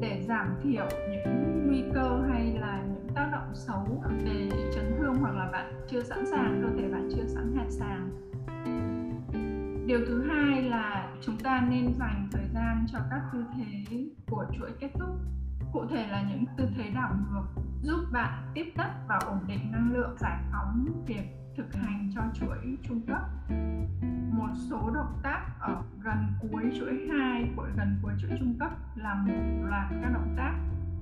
để 0.00 0.24
giảm 0.28 0.46
thiểu 0.62 0.86
những 1.10 1.66
nguy 1.66 1.84
cơ 1.94 2.22
hay 2.30 2.54
là 2.60 2.82
những 2.86 3.14
tác 3.14 3.28
động 3.32 3.54
xấu 3.54 4.02
về 4.24 4.48
chấn 4.74 4.84
thương 4.98 5.14
hoặc 5.14 5.34
là 5.34 5.50
bạn 5.52 5.72
chưa 5.88 6.02
sẵn 6.02 6.26
sàng, 6.26 6.62
cơ 6.62 6.80
thể 6.80 6.88
bạn 6.88 7.08
chưa 7.16 7.26
sẵn 7.26 7.52
sàng. 7.70 8.10
Điều 9.86 9.98
thứ 10.06 10.22
hai 10.22 10.62
là 10.62 11.08
chúng 11.20 11.36
ta 11.38 11.66
nên 11.70 11.94
dành 11.98 12.28
thời 12.32 12.46
gian 12.54 12.86
cho 12.92 12.98
các 13.10 13.20
tư 13.32 13.44
thế 13.56 14.04
của 14.30 14.46
chuỗi 14.58 14.70
kết 14.80 14.90
thúc. 14.94 15.10
Cụ 15.72 15.86
thể 15.90 16.06
là 16.06 16.22
những 16.30 16.44
tư 16.56 16.64
thế 16.76 16.90
đảo 16.94 17.14
ngược 17.14 17.62
giúp 17.82 18.04
bạn 18.12 18.50
tiếp 18.54 18.72
đất 18.76 18.90
và 19.08 19.18
ổn 19.26 19.38
định 19.48 19.72
năng 19.72 19.92
lượng, 19.92 20.16
giải 20.20 20.38
phóng 20.52 20.86
việc 21.06 21.41
thực 21.56 21.74
hành 21.74 22.10
cho 22.14 22.22
chuỗi 22.34 22.78
trung 22.82 23.00
cấp 23.06 23.22
một 24.32 24.48
số 24.70 24.90
động 24.94 25.18
tác 25.22 25.40
ở 25.60 25.82
gần 26.02 26.16
cuối 26.40 26.62
chuỗi 26.78 27.08
2 27.18 27.48
của, 27.56 27.68
gần 27.76 27.98
cuối 28.02 28.12
chuỗi 28.18 28.30
trung 28.38 28.54
cấp 28.58 28.70
là 28.96 29.14
một 29.14 29.68
loạt 29.68 29.86
các 30.02 30.10
động 30.12 30.34
tác 30.36 30.54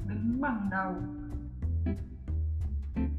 đứng 0.06 0.40
bằng 0.40 0.68
đầu. 0.70 0.94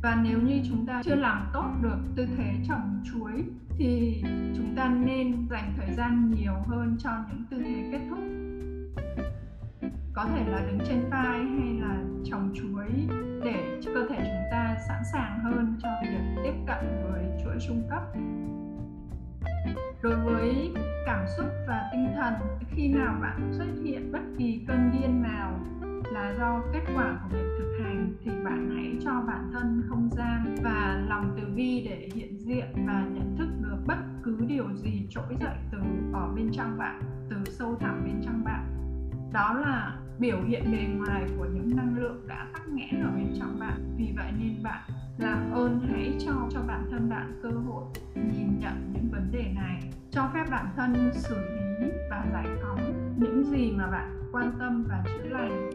Và 0.02 0.22
nếu 0.24 0.42
như 0.42 0.62
chúng 0.70 0.86
ta 0.86 1.02
chưa 1.04 1.16
làm 1.16 1.50
tốt 1.54 1.70
được 1.82 1.98
tư 2.16 2.28
thế 2.38 2.54
trồng 2.68 3.04
chuối 3.04 3.44
thì 3.78 4.24
chúng 4.58 4.76
ta 4.76 4.90
nên 4.90 5.48
dành 5.50 5.74
thời 5.78 5.94
gian 5.94 6.32
nhiều 6.32 6.54
hơn 6.68 6.96
cho 7.00 7.12
những 7.30 7.44
tư 7.50 7.58
thế 7.64 7.90
kết 7.92 8.02
thúc. 8.10 8.20
Có 10.14 10.26
thể 10.26 10.48
là 10.48 10.66
đứng 10.68 10.80
trên 10.88 11.10
vai 11.10 11.40
hay 11.40 11.80
là 11.82 12.04
trồng 12.26 12.54
chuối 12.56 12.90
để 13.44 13.61
thần 22.22 22.34
khi 22.70 22.88
nào 22.88 23.16
bạn 23.22 23.52
xuất 23.58 23.84
hiện 23.84 24.12
bất 24.12 24.22
kỳ 24.38 24.62
cơn 24.68 24.92
điên 24.92 25.22
nào 25.22 25.60
là 26.12 26.34
do 26.38 26.62
kết 26.74 26.82
quả 26.96 27.20
của 27.24 27.30
việc 27.36 27.46
thực 27.60 27.84
hành 27.84 28.14
thì 28.24 28.32
bạn 28.44 28.70
hãy 28.76 28.96
cho 29.04 29.12
bản 29.28 29.50
thân 29.54 29.84
không 29.90 30.10
gian 30.12 30.56
và 30.64 31.06
lòng 31.10 31.38
từ 31.38 31.48
bi 31.56 31.86
để 31.90 32.10
hiện 32.16 32.38
diện 32.38 32.66
và 32.88 33.08
nhận 33.14 33.36
thức 33.38 33.48
được 33.62 33.78
bất 33.88 33.98
cứ 34.24 34.38
điều 34.48 34.74
gì 34.74 35.08
trỗi 35.10 35.36
dậy 35.40 35.56
từ 35.72 35.78
ở 36.14 36.32
bên 36.36 36.50
trong 36.52 36.78
bạn, 36.78 37.02
từ 37.30 37.38
sâu 37.46 37.76
thẳm 37.80 38.04
bên 38.06 38.22
trong 38.26 38.44
bạn. 38.44 38.66
Đó 39.34 39.54
là 39.54 39.98
biểu 40.20 40.44
hiện 40.44 40.72
bề 40.72 40.88
ngoài 40.98 41.24
của 41.38 41.46
những 41.46 41.76
năng 41.76 41.98
lượng 41.98 42.28
đã 42.28 42.48
tắc 42.54 42.68
nghẽn 42.68 43.04
ở 43.04 43.12
bên 43.16 43.34
trong 43.40 43.60
bạn. 43.60 43.96
Vì 43.98 44.14
vậy 44.16 44.32
nên 44.40 44.64
bạn 44.64 44.82
làm 45.18 45.52
ơn 45.52 45.80
hãy 45.90 46.16
cho 46.20 46.34
cho 46.52 46.60
bản 46.68 46.88
thân 46.92 47.10
bạn 47.10 47.40
cơ 47.44 47.50
hội 47.50 47.84
nhìn 48.16 48.60
nhận 48.60 48.94
những 48.94 49.10
vấn 49.12 49.32
đề 49.32 49.52
này, 49.56 49.92
cho 50.12 50.30
phép 50.34 50.46
bản 50.52 50.66
thân 50.76 51.12
xử 51.14 51.36
lý 51.36 51.71
và 52.10 52.26
giải 52.34 52.46
phóng 52.62 53.14
những 53.18 53.44
gì 53.44 53.72
mà 53.72 53.88
bạn 53.88 54.30
quan 54.32 54.52
tâm 54.60 54.86
và 54.90 55.04
chữa 55.06 55.30
lành. 55.30 55.70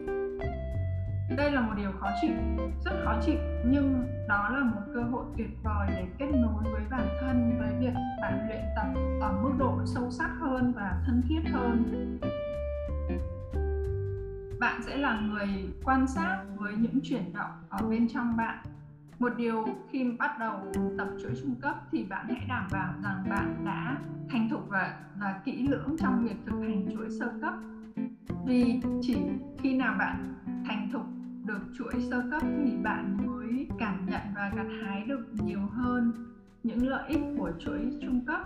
Đây 1.37 1.51
là 1.51 1.61
một 1.61 1.73
điều 1.77 1.91
khó 1.99 2.09
chịu, 2.21 2.35
rất 2.85 2.91
khó 3.05 3.19
chịu, 3.21 3.37
nhưng 3.65 4.07
đó 4.27 4.49
là 4.49 4.59
một 4.59 4.81
cơ 4.93 5.01
hội 5.01 5.25
tuyệt 5.37 5.49
vời 5.63 5.87
để 5.89 6.05
kết 6.17 6.29
nối 6.31 6.63
với 6.63 6.81
bản 6.89 7.07
thân 7.21 7.57
với 7.59 7.73
việc 7.79 7.93
bạn 8.21 8.47
luyện 8.47 8.61
tập 8.75 8.87
ở 9.21 9.41
mức 9.43 9.51
độ 9.57 9.79
sâu 9.85 10.11
sắc 10.11 10.29
hơn 10.39 10.73
và 10.75 11.01
thân 11.05 11.21
thiết 11.29 11.39
hơn. 11.51 11.83
Bạn 14.59 14.81
sẽ 14.83 14.97
là 14.97 15.19
người 15.19 15.47
quan 15.83 16.07
sát 16.07 16.43
với 16.55 16.73
những 16.73 16.99
chuyển 17.03 17.33
động 17.33 17.51
ở 17.69 17.89
bên 17.89 18.07
trong 18.09 18.37
bạn 18.37 18.57
một 19.19 19.33
điều 19.37 19.65
khi 19.89 20.11
bắt 20.19 20.39
đầu 20.39 20.71
tập 20.97 21.07
chuỗi 21.21 21.31
trung 21.41 21.55
cấp 21.61 21.75
thì 21.91 22.03
bạn 22.03 22.25
hãy 22.29 22.45
đảm 22.49 22.67
bảo 22.71 22.93
rằng 23.03 23.23
bạn 23.29 23.65
đã 23.65 23.97
thành 24.29 24.49
thục 24.49 24.69
và 24.69 24.99
và 25.19 25.41
kỹ 25.45 25.67
lưỡng 25.67 25.95
trong 25.99 26.23
việc 26.23 26.35
thực 26.45 26.59
hành 26.59 26.85
chuỗi 26.93 27.09
sơ 27.19 27.31
cấp. 27.41 27.53
Vì 28.45 28.81
chỉ 29.01 29.17
khi 29.59 29.73
nào 29.73 29.95
bạn 29.99 30.35
thành 30.65 30.89
thục 30.91 31.05
được 31.45 31.61
chuỗi 31.77 31.93
sơ 32.09 32.23
cấp 32.31 32.41
thì 32.65 32.77
bạn 32.83 33.17
mới 33.25 33.67
cảm 33.79 34.05
nhận 34.05 34.21
và 34.35 34.51
gặt 34.55 34.67
hái 34.83 35.03
được 35.03 35.25
nhiều 35.33 35.61
hơn 35.71 36.11
những 36.63 36.87
lợi 36.87 37.09
ích 37.09 37.21
của 37.37 37.51
chuỗi 37.59 37.79
trung 38.01 38.25
cấp. 38.25 38.41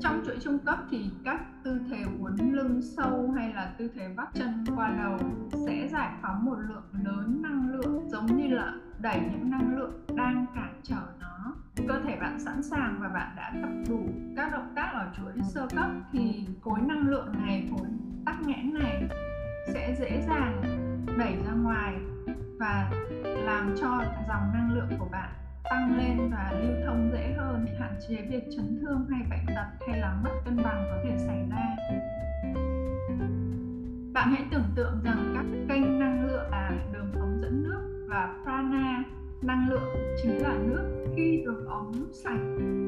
Trong 0.00 0.22
chuỗi 0.26 0.36
trung 0.40 0.58
cấp 0.58 0.78
thì 0.90 1.10
các 1.24 1.40
tư 1.64 1.80
thế 1.90 2.04
uốn 2.20 2.36
lưng 2.52 2.82
sâu 2.82 3.30
hay 3.36 3.52
là 3.54 3.74
tư 3.78 3.90
thế 3.94 4.08
vắt 4.16 4.28
chân 4.34 4.64
qua 4.76 4.94
đầu 4.98 5.18
sẽ 5.66 5.88
giải 5.92 6.12
phóng 6.22 6.44
một 6.44 6.56
lượng 6.68 6.84
lớn 7.04 7.42
năng 7.42 7.70
lượng 7.70 8.08
giống 8.08 8.26
như 8.36 8.48
là 8.48 8.74
đẩy 9.02 9.20
những 9.20 9.50
năng 9.50 9.76
lượng 9.76 10.04
đang 10.16 10.46
cản 10.54 10.80
trở 10.82 11.02
nó. 11.20 11.54
Cơ 11.88 12.00
thể 12.04 12.16
bạn 12.20 12.40
sẵn 12.40 12.62
sàng 12.62 12.96
và 13.00 13.08
bạn 13.08 13.36
đã 13.36 13.52
tập 13.62 13.70
đủ 13.88 14.00
các 14.36 14.52
động 14.52 14.72
tác 14.76 14.90
ở 14.92 15.06
chuỗi 15.16 15.32
sơ 15.54 15.66
cấp 15.76 15.90
thì 16.12 16.46
khối 16.60 16.80
năng 16.80 17.08
lượng 17.08 17.32
này, 17.46 17.68
khối 17.70 17.86
tắc 18.26 18.42
nghẽn 18.42 18.74
này 18.74 19.08
sẽ 19.74 19.94
dễ 19.98 20.22
dàng 20.28 20.62
đẩy 21.18 21.36
ra 21.46 21.52
ngoài 21.52 21.94
và 22.58 22.90
làm 23.24 23.74
cho 23.80 24.02
dòng 24.28 24.52
năng 24.54 24.72
lượng 24.72 24.88
của 24.98 25.08
bạn 25.12 25.30
tăng 25.64 25.96
lên 25.96 26.30
và 26.30 26.52
lưu 26.62 26.72
thông 26.86 27.10
dễ 27.12 27.34
hơn, 27.36 27.66
hạn 27.80 27.94
chế 28.08 28.16
việc 28.30 28.44
chấn 28.56 28.78
thương 28.80 29.06
hay 29.10 29.22
bệnh 29.30 29.46
tật 29.56 29.86
hay 29.88 29.98
là 30.00 30.20
mất 30.24 30.30
cân 30.44 30.56
bằng 30.56 30.84
có 30.90 30.96
thể 31.04 31.18
xảy 31.18 31.48
ra. 31.50 31.76
Bạn 34.12 34.30
hãy 34.32 34.44
tưởng 34.50 34.70
tượng 34.74 35.00
rằng 35.04 35.32
các 35.34 35.44
kênh 35.68 35.98
năng 35.98 36.26
lượng 36.26 36.50
là 36.50 36.70
đường 36.92 37.12
ống 37.20 37.38
dẫn 37.42 37.62
nước 37.62 37.91
và 38.12 38.34
prana, 38.42 39.04
năng 39.42 39.68
lượng, 39.68 39.94
chính 40.22 40.42
là 40.42 40.54
nước. 40.66 41.06
Khi 41.16 41.42
đường 41.44 41.66
ống 41.66 41.92
sạch 42.12 42.40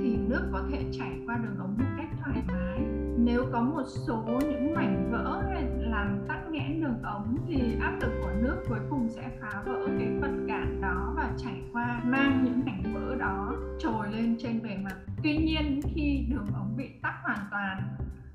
thì 0.03 0.17
nước 0.17 0.49
có 0.53 0.63
thể 0.71 0.85
chảy 0.93 1.21
qua 1.27 1.37
đường 1.37 1.59
ống 1.59 1.75
một 1.79 1.85
cách 1.97 2.09
thoải 2.21 2.43
mái. 2.49 2.81
Nếu 3.19 3.45
có 3.53 3.61
một 3.61 3.83
số 3.87 4.25
những 4.41 4.75
mảnh 4.75 5.09
vỡ 5.13 5.43
hay 5.53 5.65
làm 5.79 6.19
tắc 6.29 6.51
nghẽn 6.51 6.81
đường 6.81 7.03
ống 7.03 7.37
thì 7.49 7.77
áp 7.81 7.93
lực 8.01 8.13
của 8.23 8.33
nước 8.43 8.65
cuối 8.69 8.79
cùng 8.91 9.09
sẽ 9.09 9.31
phá 9.41 9.63
vỡ 9.67 9.89
cái 9.99 10.09
vật 10.21 10.45
cản 10.49 10.81
đó 10.81 11.13
và 11.17 11.31
chảy 11.37 11.63
qua, 11.73 12.01
mang 12.05 12.45
những 12.45 12.63
mảnh 12.67 12.95
vỡ 12.95 13.17
đó 13.19 13.57
trồi 13.79 14.13
lên 14.13 14.37
trên 14.41 14.63
bề 14.63 14.77
mặt. 14.85 14.97
Tuy 15.23 15.37
nhiên, 15.37 15.81
khi 15.95 16.27
đường 16.31 16.47
ống 16.55 16.75
bị 16.77 16.89
tắc 17.03 17.15
hoàn 17.23 17.47
toàn 17.51 17.83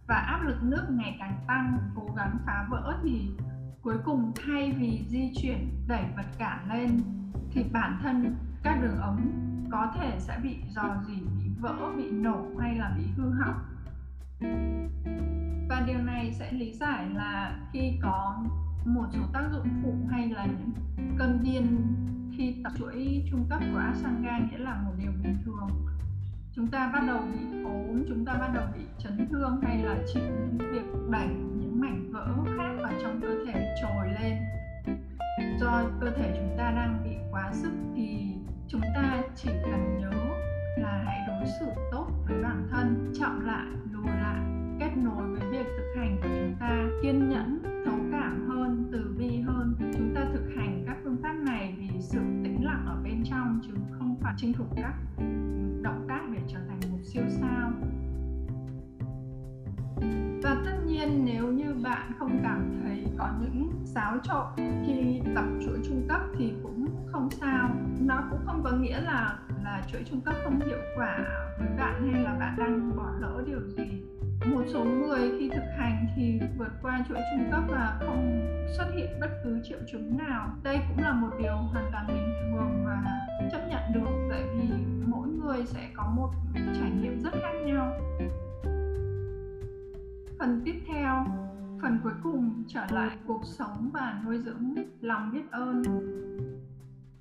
và 0.08 0.15
áp 0.15 0.41
lực 0.47 0.58
nước 0.63 0.84
ngày 0.89 1.15
càng 1.19 1.34
tăng, 1.47 1.78
cố 1.95 2.15
gắng 2.17 2.38
phá 2.45 2.67
vỡ 2.69 2.99
thì 3.04 3.30
cuối 3.82 3.98
cùng 4.06 4.32
thay 4.46 4.72
vì 4.72 5.06
di 5.10 5.32
chuyển 5.42 5.70
đẩy 5.88 6.04
vật 6.15 6.26
cản 6.38 6.70
lên, 6.70 7.02
thì 7.52 7.63
bản 7.74 8.00
thân 8.02 8.36
các 8.63 8.80
đường 8.82 8.98
ống 9.02 9.22
có 9.72 9.92
thể 9.96 10.20
sẽ 10.20 10.39
bị 10.44 10.56
dò 10.76 11.04
dỉ, 11.08 11.13
bị 11.13 11.50
vỡ, 11.60 11.94
bị 11.98 12.12
nổ 12.12 12.46
hay 12.60 12.76
là 12.76 12.96
bị 12.98 13.04
hư 13.18 13.30
hỏng. 13.30 13.60
Và 15.70 15.84
điều 15.88 16.00
này 16.00 16.34
sẽ 16.34 16.52
lý 16.52 16.74
giải 16.74 17.10
là 17.13 17.60
khi 17.74 18.00
có 18.02 18.46
một 18.86 19.06
số 19.13 19.20
tác 19.34 19.44
dụng 19.52 19.68
phụ 19.84 19.94
hay 20.12 20.30
là 20.30 20.46
những 20.46 20.72
cơn 21.18 21.39
điên 21.44 21.96
khi 22.38 22.56
tập 22.63 22.74
chuỗi 22.78 23.24
trung 23.32 23.46
cấp 23.50 23.60
của 23.74 23.80
Asanga 23.80 24.39
nghĩa 24.39 24.58
là 24.58 24.82
một 24.86 24.92
điều 24.98 25.12
bình 25.24 25.38
thường. 25.46 25.68
Chúng 26.56 26.68
ta 26.68 26.92
bắt 26.94 27.04
đầu 27.08 27.20
bị 27.34 27.63
ốm, 27.63 28.04
chúng 28.08 28.26
ta 28.26 28.34
bắt 28.34 28.52
đầu 28.54 28.63
bị 28.78 28.84
chấn 28.98 29.28
thương 29.30 29.62
hay 29.63 29.84
là 29.84 29.98
chịu 30.13 30.24
những 30.24 30.72
việc 30.72 30.86
đẩy 31.12 31.28
những 31.28 31.68
mảnh 31.80 32.12
vỡ 32.12 32.28
khác 32.58 32.76
ở 32.84 32.89
trong 33.02 33.22
cơ 33.22 33.36
thể 33.46 33.76
trồi 33.82 34.08
lên. 34.22 34.38
Do 35.60 35.84
cơ 36.02 36.12
thể 36.12 36.34
chúng 36.38 36.56
ta 36.58 36.72
đang 36.72 37.02
bị 37.04 37.15
quá 37.32 37.50
sức 37.54 37.72
thì 37.96 38.36
chúng 38.68 38.82
ta 38.96 39.22
chỉ 39.36 39.50
cần 39.63 39.98
nhớ 40.00 40.12
là 40.78 41.04
hãy 41.06 41.20
đối 41.28 41.48
xử 41.60 41.65
tốt 41.92 42.08
với 42.28 42.44
bản 42.44 42.68
thân, 42.72 43.13
chậm 43.20 43.46
lại, 43.46 43.68
lùi 43.92 44.08
lại, 44.08 44.42
kết 44.80 44.92
nối 44.96 45.28
với 45.28 45.50
việc 45.52 45.65
thực 45.78 46.00
hành 46.00 46.18
của 46.22 46.30
chúng 46.30 46.56
ta, 46.60 46.86
kiên 47.02 47.30
nhẫn, 47.30 47.62
thấu 47.86 47.96
cảm 48.12 48.50
hơn, 48.50 48.89
từ 48.92 49.15
bi 49.20 49.39
hơn. 49.39 49.76
Chúng 49.94 50.15
ta 50.15 50.22
thực 50.34 50.50
hành 50.58 50.84
các 50.88 50.98
phương 51.04 51.18
pháp 51.24 51.34
này 51.34 51.76
vì 51.80 51.89
sự 52.00 52.20
tĩnh 52.44 52.65
lặng 52.65 52.86
ở 52.88 53.02
bên 53.04 53.24
trong 53.24 53.60
chứ 53.68 53.74
không 53.92 54.15
phải 54.22 54.34
chinh 54.38 54.54
phục 54.54 54.68
các 54.76 54.94
động 55.82 56.06
tác 56.08 56.22
để 56.34 56.39
trở 56.48 56.60
thành 56.68 56.92
một 56.92 57.00
siêu 57.04 57.24
sao 57.30 57.72
và 60.43 60.55
tất 60.65 60.75
nhiên 60.85 61.25
nếu 61.25 61.47
như 61.47 61.75
bạn 61.83 62.12
không 62.19 62.39
cảm 62.43 62.79
thấy 62.83 63.05
có 63.17 63.29
những 63.41 63.71
xáo 63.85 64.17
trộn 64.23 64.45
khi 64.57 65.21
tập 65.35 65.45
chuỗi 65.65 65.77
trung 65.88 66.05
cấp 66.09 66.21
thì 66.38 66.53
cũng 66.63 66.85
không 67.12 67.29
sao. 67.31 67.69
Nó 67.99 68.23
cũng 68.29 68.39
không 68.45 68.63
có 68.63 68.71
nghĩa 68.71 69.01
là 69.01 69.39
là 69.63 69.81
chuỗi 69.91 70.03
trung 70.09 70.21
cấp 70.21 70.35
không 70.43 70.59
hiệu 70.59 70.79
quả 70.97 71.19
với 71.59 71.67
bạn 71.77 72.12
hay 72.12 72.23
là 72.23 72.33
bạn 72.39 72.55
đang 72.57 72.95
bỏ 72.97 73.12
lỡ 73.19 73.43
điều 73.45 73.59
gì. 73.67 74.03
Một 74.45 74.63
số 74.67 74.83
người 74.83 75.31
khi 75.39 75.49
thực 75.49 75.63
hành 75.77 76.07
thì 76.15 76.39
vượt 76.57 76.71
qua 76.81 77.05
chuỗi 77.09 77.17
trung 77.17 77.51
cấp 77.51 77.63
và 77.69 77.99
không 77.99 78.47
xuất 78.77 78.88
hiện 78.95 79.19
bất 79.21 79.29
cứ 79.43 79.59
triệu 79.63 79.79
chứng 79.91 80.17
nào. 80.17 80.49
Đây 80.63 80.79
cũng 80.89 81.03
là 81.03 81.13
một 81.13 81.29
điều 81.41 81.55
hoàn 81.55 81.89
toàn 81.91 82.07
bình 82.07 82.33
thường 82.41 82.83
và 82.85 83.03
chấp 83.51 83.67
nhận 83.69 83.81
được 83.93 84.27
tại 84.29 84.43
vì 84.53 84.69
mỗi 85.05 85.27
người 85.27 85.65
sẽ 85.65 85.89
có 85.93 86.13
một 86.15 86.29
trải 86.55 86.91
nghiệm 87.01 87.21
rất 87.21 87.33
khác 87.33 87.53
nhau 87.65 87.91
phần 90.39 90.62
tiếp 90.65 90.75
theo. 90.88 91.25
Phần 91.82 91.99
cuối 92.04 92.13
cùng 92.23 92.63
trở 92.67 92.86
lại 92.91 93.17
cuộc 93.28 93.41
sống 93.45 93.89
và 93.93 94.21
nuôi 94.25 94.38
dưỡng 94.38 94.75
lòng 95.02 95.32
biết 95.34 95.52
ơn. 95.52 95.84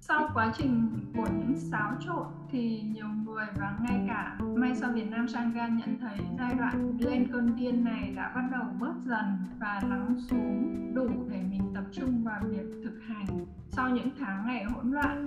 Sau 0.01 0.29
quá 0.35 0.53
trình 0.57 0.91
của 1.17 1.27
những 1.39 1.57
xáo 1.57 1.93
trộn 2.01 2.27
thì 2.51 2.83
nhiều 2.83 3.09
người 3.25 3.47
và 3.57 3.79
ngay 3.83 4.05
cả 4.09 4.39
may 4.41 4.75
sau 4.75 4.93
Việt 4.93 5.11
Nam 5.11 5.29
Sangha 5.29 5.69
nhận 5.69 5.99
thấy 6.01 6.19
giai 6.39 6.55
đoạn 6.55 6.99
lên 7.01 7.27
cơn 7.33 7.57
điên 7.57 7.85
này 7.85 8.13
đã 8.17 8.33
bắt 8.35 8.45
đầu 8.53 8.65
bớt 8.81 8.95
dần 9.05 9.25
và 9.61 9.81
lắng 9.89 10.17
xuống 10.19 10.75
đủ 10.95 11.09
để 11.31 11.43
mình 11.51 11.63
tập 11.75 11.85
trung 11.93 12.25
vào 12.25 12.41
việc 12.49 12.67
thực 12.85 13.01
hành 13.09 13.47
sau 13.79 13.91
những 13.91 14.11
tháng 14.19 14.47
ngày 14.47 14.65
hỗn 14.65 14.93
loạn 14.93 15.27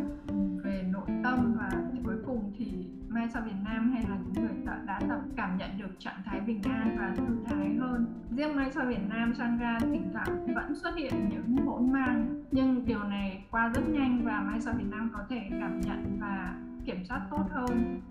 về 0.64 0.84
nội 0.92 1.08
tâm 1.24 1.56
và 1.58 1.72
cuối 2.06 2.16
cùng 2.26 2.54
thì 2.58 2.86
Mai 3.08 3.28
sau 3.34 3.42
Việt 3.46 3.56
Nam 3.64 3.92
hay 3.92 4.04
là 4.10 4.18
những 4.24 4.46
người 4.46 4.66
đã, 4.66 4.82
đã 4.86 5.00
tập 5.10 5.20
cảm 5.36 5.58
nhận 5.58 5.70
được 5.78 6.00
trạng 6.00 6.22
thái 6.26 6.40
bình 6.40 6.62
an 6.64 6.98
và 7.00 7.14
thư 7.18 7.36
thái 7.46 7.76
hơn? 7.80 8.06
Riêng 8.36 8.56
Mai 8.56 8.72
sau 8.72 8.86
Việt 8.86 9.10
Nam 9.10 9.34
Sangha 9.34 9.80
thỉnh 9.80 10.10
thoảng 10.14 10.54
vẫn 10.56 10.76
xuất 10.76 10.96
hiện 10.96 11.30
những 11.30 11.66
hỗn 11.66 11.92
mang. 11.92 12.44
Nhưng 12.52 12.86
điều 12.86 13.04
này 13.04 13.44
qua 13.52 13.72
rất 13.76 13.90
nhanh 13.90 14.22
và 14.24 14.42
Mai 14.42 14.62
sau 14.62 14.74
Việt 14.78 14.88
Nam 14.90 15.12
có 15.14 15.24
thể 15.30 15.42
cảm 15.50 15.82
nhận 15.82 16.18
và 16.22 16.56
kiểm 16.86 17.06
soát 17.06 17.22
tốt 17.32 17.44
hơn 17.52 18.02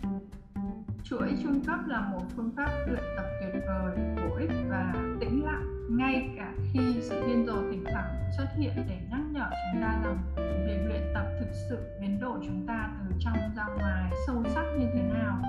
chuỗi 1.05 1.37
trung 1.43 1.61
cấp 1.67 1.79
là 1.87 2.01
một 2.01 2.23
phương 2.37 2.51
pháp 2.57 2.71
luyện 2.87 3.03
tập 3.17 3.25
tuyệt 3.41 3.63
vời, 3.67 3.99
bổ 4.17 4.37
ích 4.37 4.51
và 4.69 4.95
tĩnh 5.21 5.45
lặng. 5.45 5.67
Ngay 5.91 6.31
cả 6.37 6.53
khi 6.73 6.81
sự 7.01 7.27
điên 7.27 7.47
rồ 7.47 7.63
thỉnh 7.71 7.85
thoảng 7.93 8.31
xuất 8.37 8.47
hiện 8.57 8.73
để 8.77 8.99
nhắc 9.11 9.21
nhở 9.33 9.51
chúng 9.51 9.83
ta 9.83 10.01
rằng 10.05 10.19
việc 10.67 10.79
luyện 10.89 11.03
tập 11.15 11.27
thực 11.41 11.49
sự 11.69 11.79
biến 12.01 12.21
đổi 12.21 12.39
chúng 12.47 12.67
ta 12.67 12.91
từ 12.99 13.15
trong 13.19 13.37
ra 13.57 13.67
ngoài 13.79 14.13
sâu 14.27 14.45
sắc 14.55 14.65
như 14.79 14.87
thế 14.95 15.03
nào. 15.03 15.43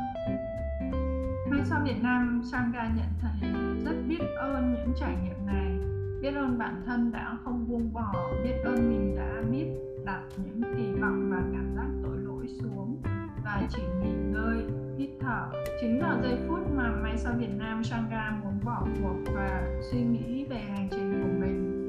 Ngay 1.50 1.62
sau 1.66 1.82
Việt 1.86 2.04
Nam, 2.04 2.42
Sangha 2.52 2.92
nhận 2.96 3.08
thấy 3.22 3.50
rất 3.86 3.96
biết 4.08 4.22
ơn 4.38 4.74
những 4.74 4.94
trải 5.00 5.16
nghiệm 5.24 5.46
này. 5.46 5.78
Biết 6.22 6.36
ơn 6.36 6.58
bản 6.58 6.84
thân 6.86 7.12
đã 7.12 7.38
không 7.44 7.68
buông 7.70 7.94
bỏ, 7.94 8.32
biết 8.44 8.56
ơn 8.64 8.90
mình 8.90 9.16
đã 9.16 9.44
biết 9.52 9.68
đặt 10.06 10.22
những 10.38 10.62
kỳ 10.76 10.92
vọng 11.02 11.30
và 11.32 11.42
cảm 11.54 11.76
giác 11.76 11.88
tội 12.04 12.18
lỗi 12.18 12.48
xuống 12.62 13.02
và 13.46 13.62
chỉ 13.70 13.82
nghỉ 14.02 14.12
ngơi 14.12 14.81
hít 15.02 15.10
thở 15.22 15.50
chính 15.82 16.00
vào 16.02 16.22
giây 16.22 16.38
phút 16.48 16.60
mà 16.76 16.92
Mai 17.04 17.18
sau 17.18 17.34
Việt 17.34 17.56
Nam 17.58 17.84
Sangha 17.84 18.40
muốn 18.44 18.60
bỏ 18.64 18.88
cuộc 19.02 19.16
và 19.36 19.80
suy 19.92 20.02
nghĩ 20.02 20.46
về 20.46 20.58
hành 20.58 20.88
trình 20.92 21.22
của 21.24 21.40
mình, 21.40 21.88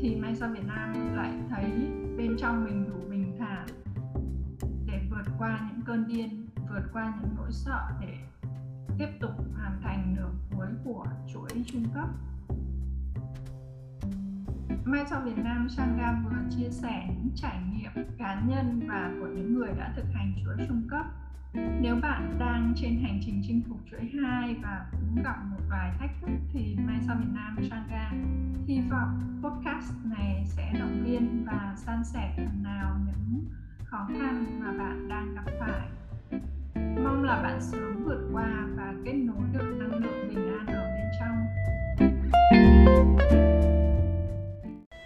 thì 0.00 0.16
Mai 0.16 0.34
sau 0.34 0.48
Việt 0.48 0.66
Nam 0.66 1.16
lại 1.16 1.32
thấy 1.50 1.70
bên 2.16 2.36
trong 2.38 2.64
mình 2.64 2.88
đủ 2.88 3.10
bình 3.10 3.36
thản 3.38 3.66
để 4.86 5.00
vượt 5.10 5.32
qua 5.38 5.60
những 5.68 5.80
cơn 5.86 6.08
điên, 6.08 6.46
vượt 6.70 6.82
qua 6.92 7.14
những 7.20 7.30
nỗi 7.36 7.52
sợ 7.52 7.80
để 8.00 8.14
tiếp 8.98 9.08
tục 9.20 9.32
hoàn 9.56 9.80
thành 9.82 10.14
nửa 10.16 10.30
cuối 10.56 10.66
của 10.84 11.06
chuỗi 11.32 11.50
trung 11.66 11.84
cấp 11.94 12.08
Mai 14.84 15.04
sau 15.10 15.20
Việt 15.20 15.38
Nam 15.44 15.68
Sangha 15.68 16.22
vừa 16.24 16.36
chia 16.56 16.70
sẻ 16.70 17.06
những 17.08 17.30
trải 17.34 17.58
nghiệm 17.72 18.06
cá 18.18 18.42
nhân 18.46 18.80
và 18.88 19.12
của 19.20 19.26
những 19.26 19.54
người 19.54 19.72
đã 19.78 19.92
thực 19.96 20.06
hành 20.14 20.34
chuỗi 20.44 20.66
trung 20.68 20.82
cấp. 20.90 21.06
Nếu 21.54 21.96
bạn 22.02 22.36
đang 22.38 22.72
trên 22.76 23.00
hành 23.02 23.20
trình 23.26 23.42
chinh 23.46 23.62
phục 23.68 23.78
chuỗi 23.90 24.10
2 24.22 24.56
và 24.62 24.86
cũng 24.90 25.22
gặp 25.24 25.36
một 25.50 25.60
vài 25.70 25.92
thách 25.98 26.10
thức 26.20 26.32
thì 26.52 26.76
Mai 26.86 26.96
sau 27.06 27.16
Việt 27.20 27.30
Nam 27.34 27.56
Changa 27.70 28.12
hy 28.66 28.80
vọng 28.90 29.40
podcast 29.42 29.92
này 30.04 30.44
sẽ 30.46 30.72
động 30.78 31.02
viên 31.04 31.44
và 31.46 31.74
san 31.76 32.04
sẻ 32.04 32.32
phần 32.36 32.62
nào 32.62 32.96
những 33.06 33.44
khó 33.84 34.08
khăn 34.18 34.60
mà 34.60 34.72
bạn 34.72 35.08
đang 35.08 35.34
gặp 35.34 35.44
phải. 35.60 35.88
Mong 37.04 37.24
là 37.24 37.42
bạn 37.42 37.60
sớm 37.60 38.04
vượt 38.04 38.28
qua 38.32 38.66
và 38.76 38.94
kết 39.04 39.14
nối 39.14 39.42
được 39.52 39.76
năng 39.78 39.94
lượng 39.94 40.28
bình 40.28 40.48
an 40.58 40.66
ở 40.66 40.90
bên 40.96 41.06
trong. 41.20 41.46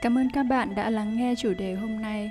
Cảm 0.02 0.18
ơn 0.18 0.28
các 0.34 0.42
bạn 0.42 0.74
đã 0.74 0.90
lắng 0.90 1.16
nghe 1.16 1.34
chủ 1.34 1.52
đề 1.58 1.74
hôm 1.74 2.00
nay. 2.00 2.30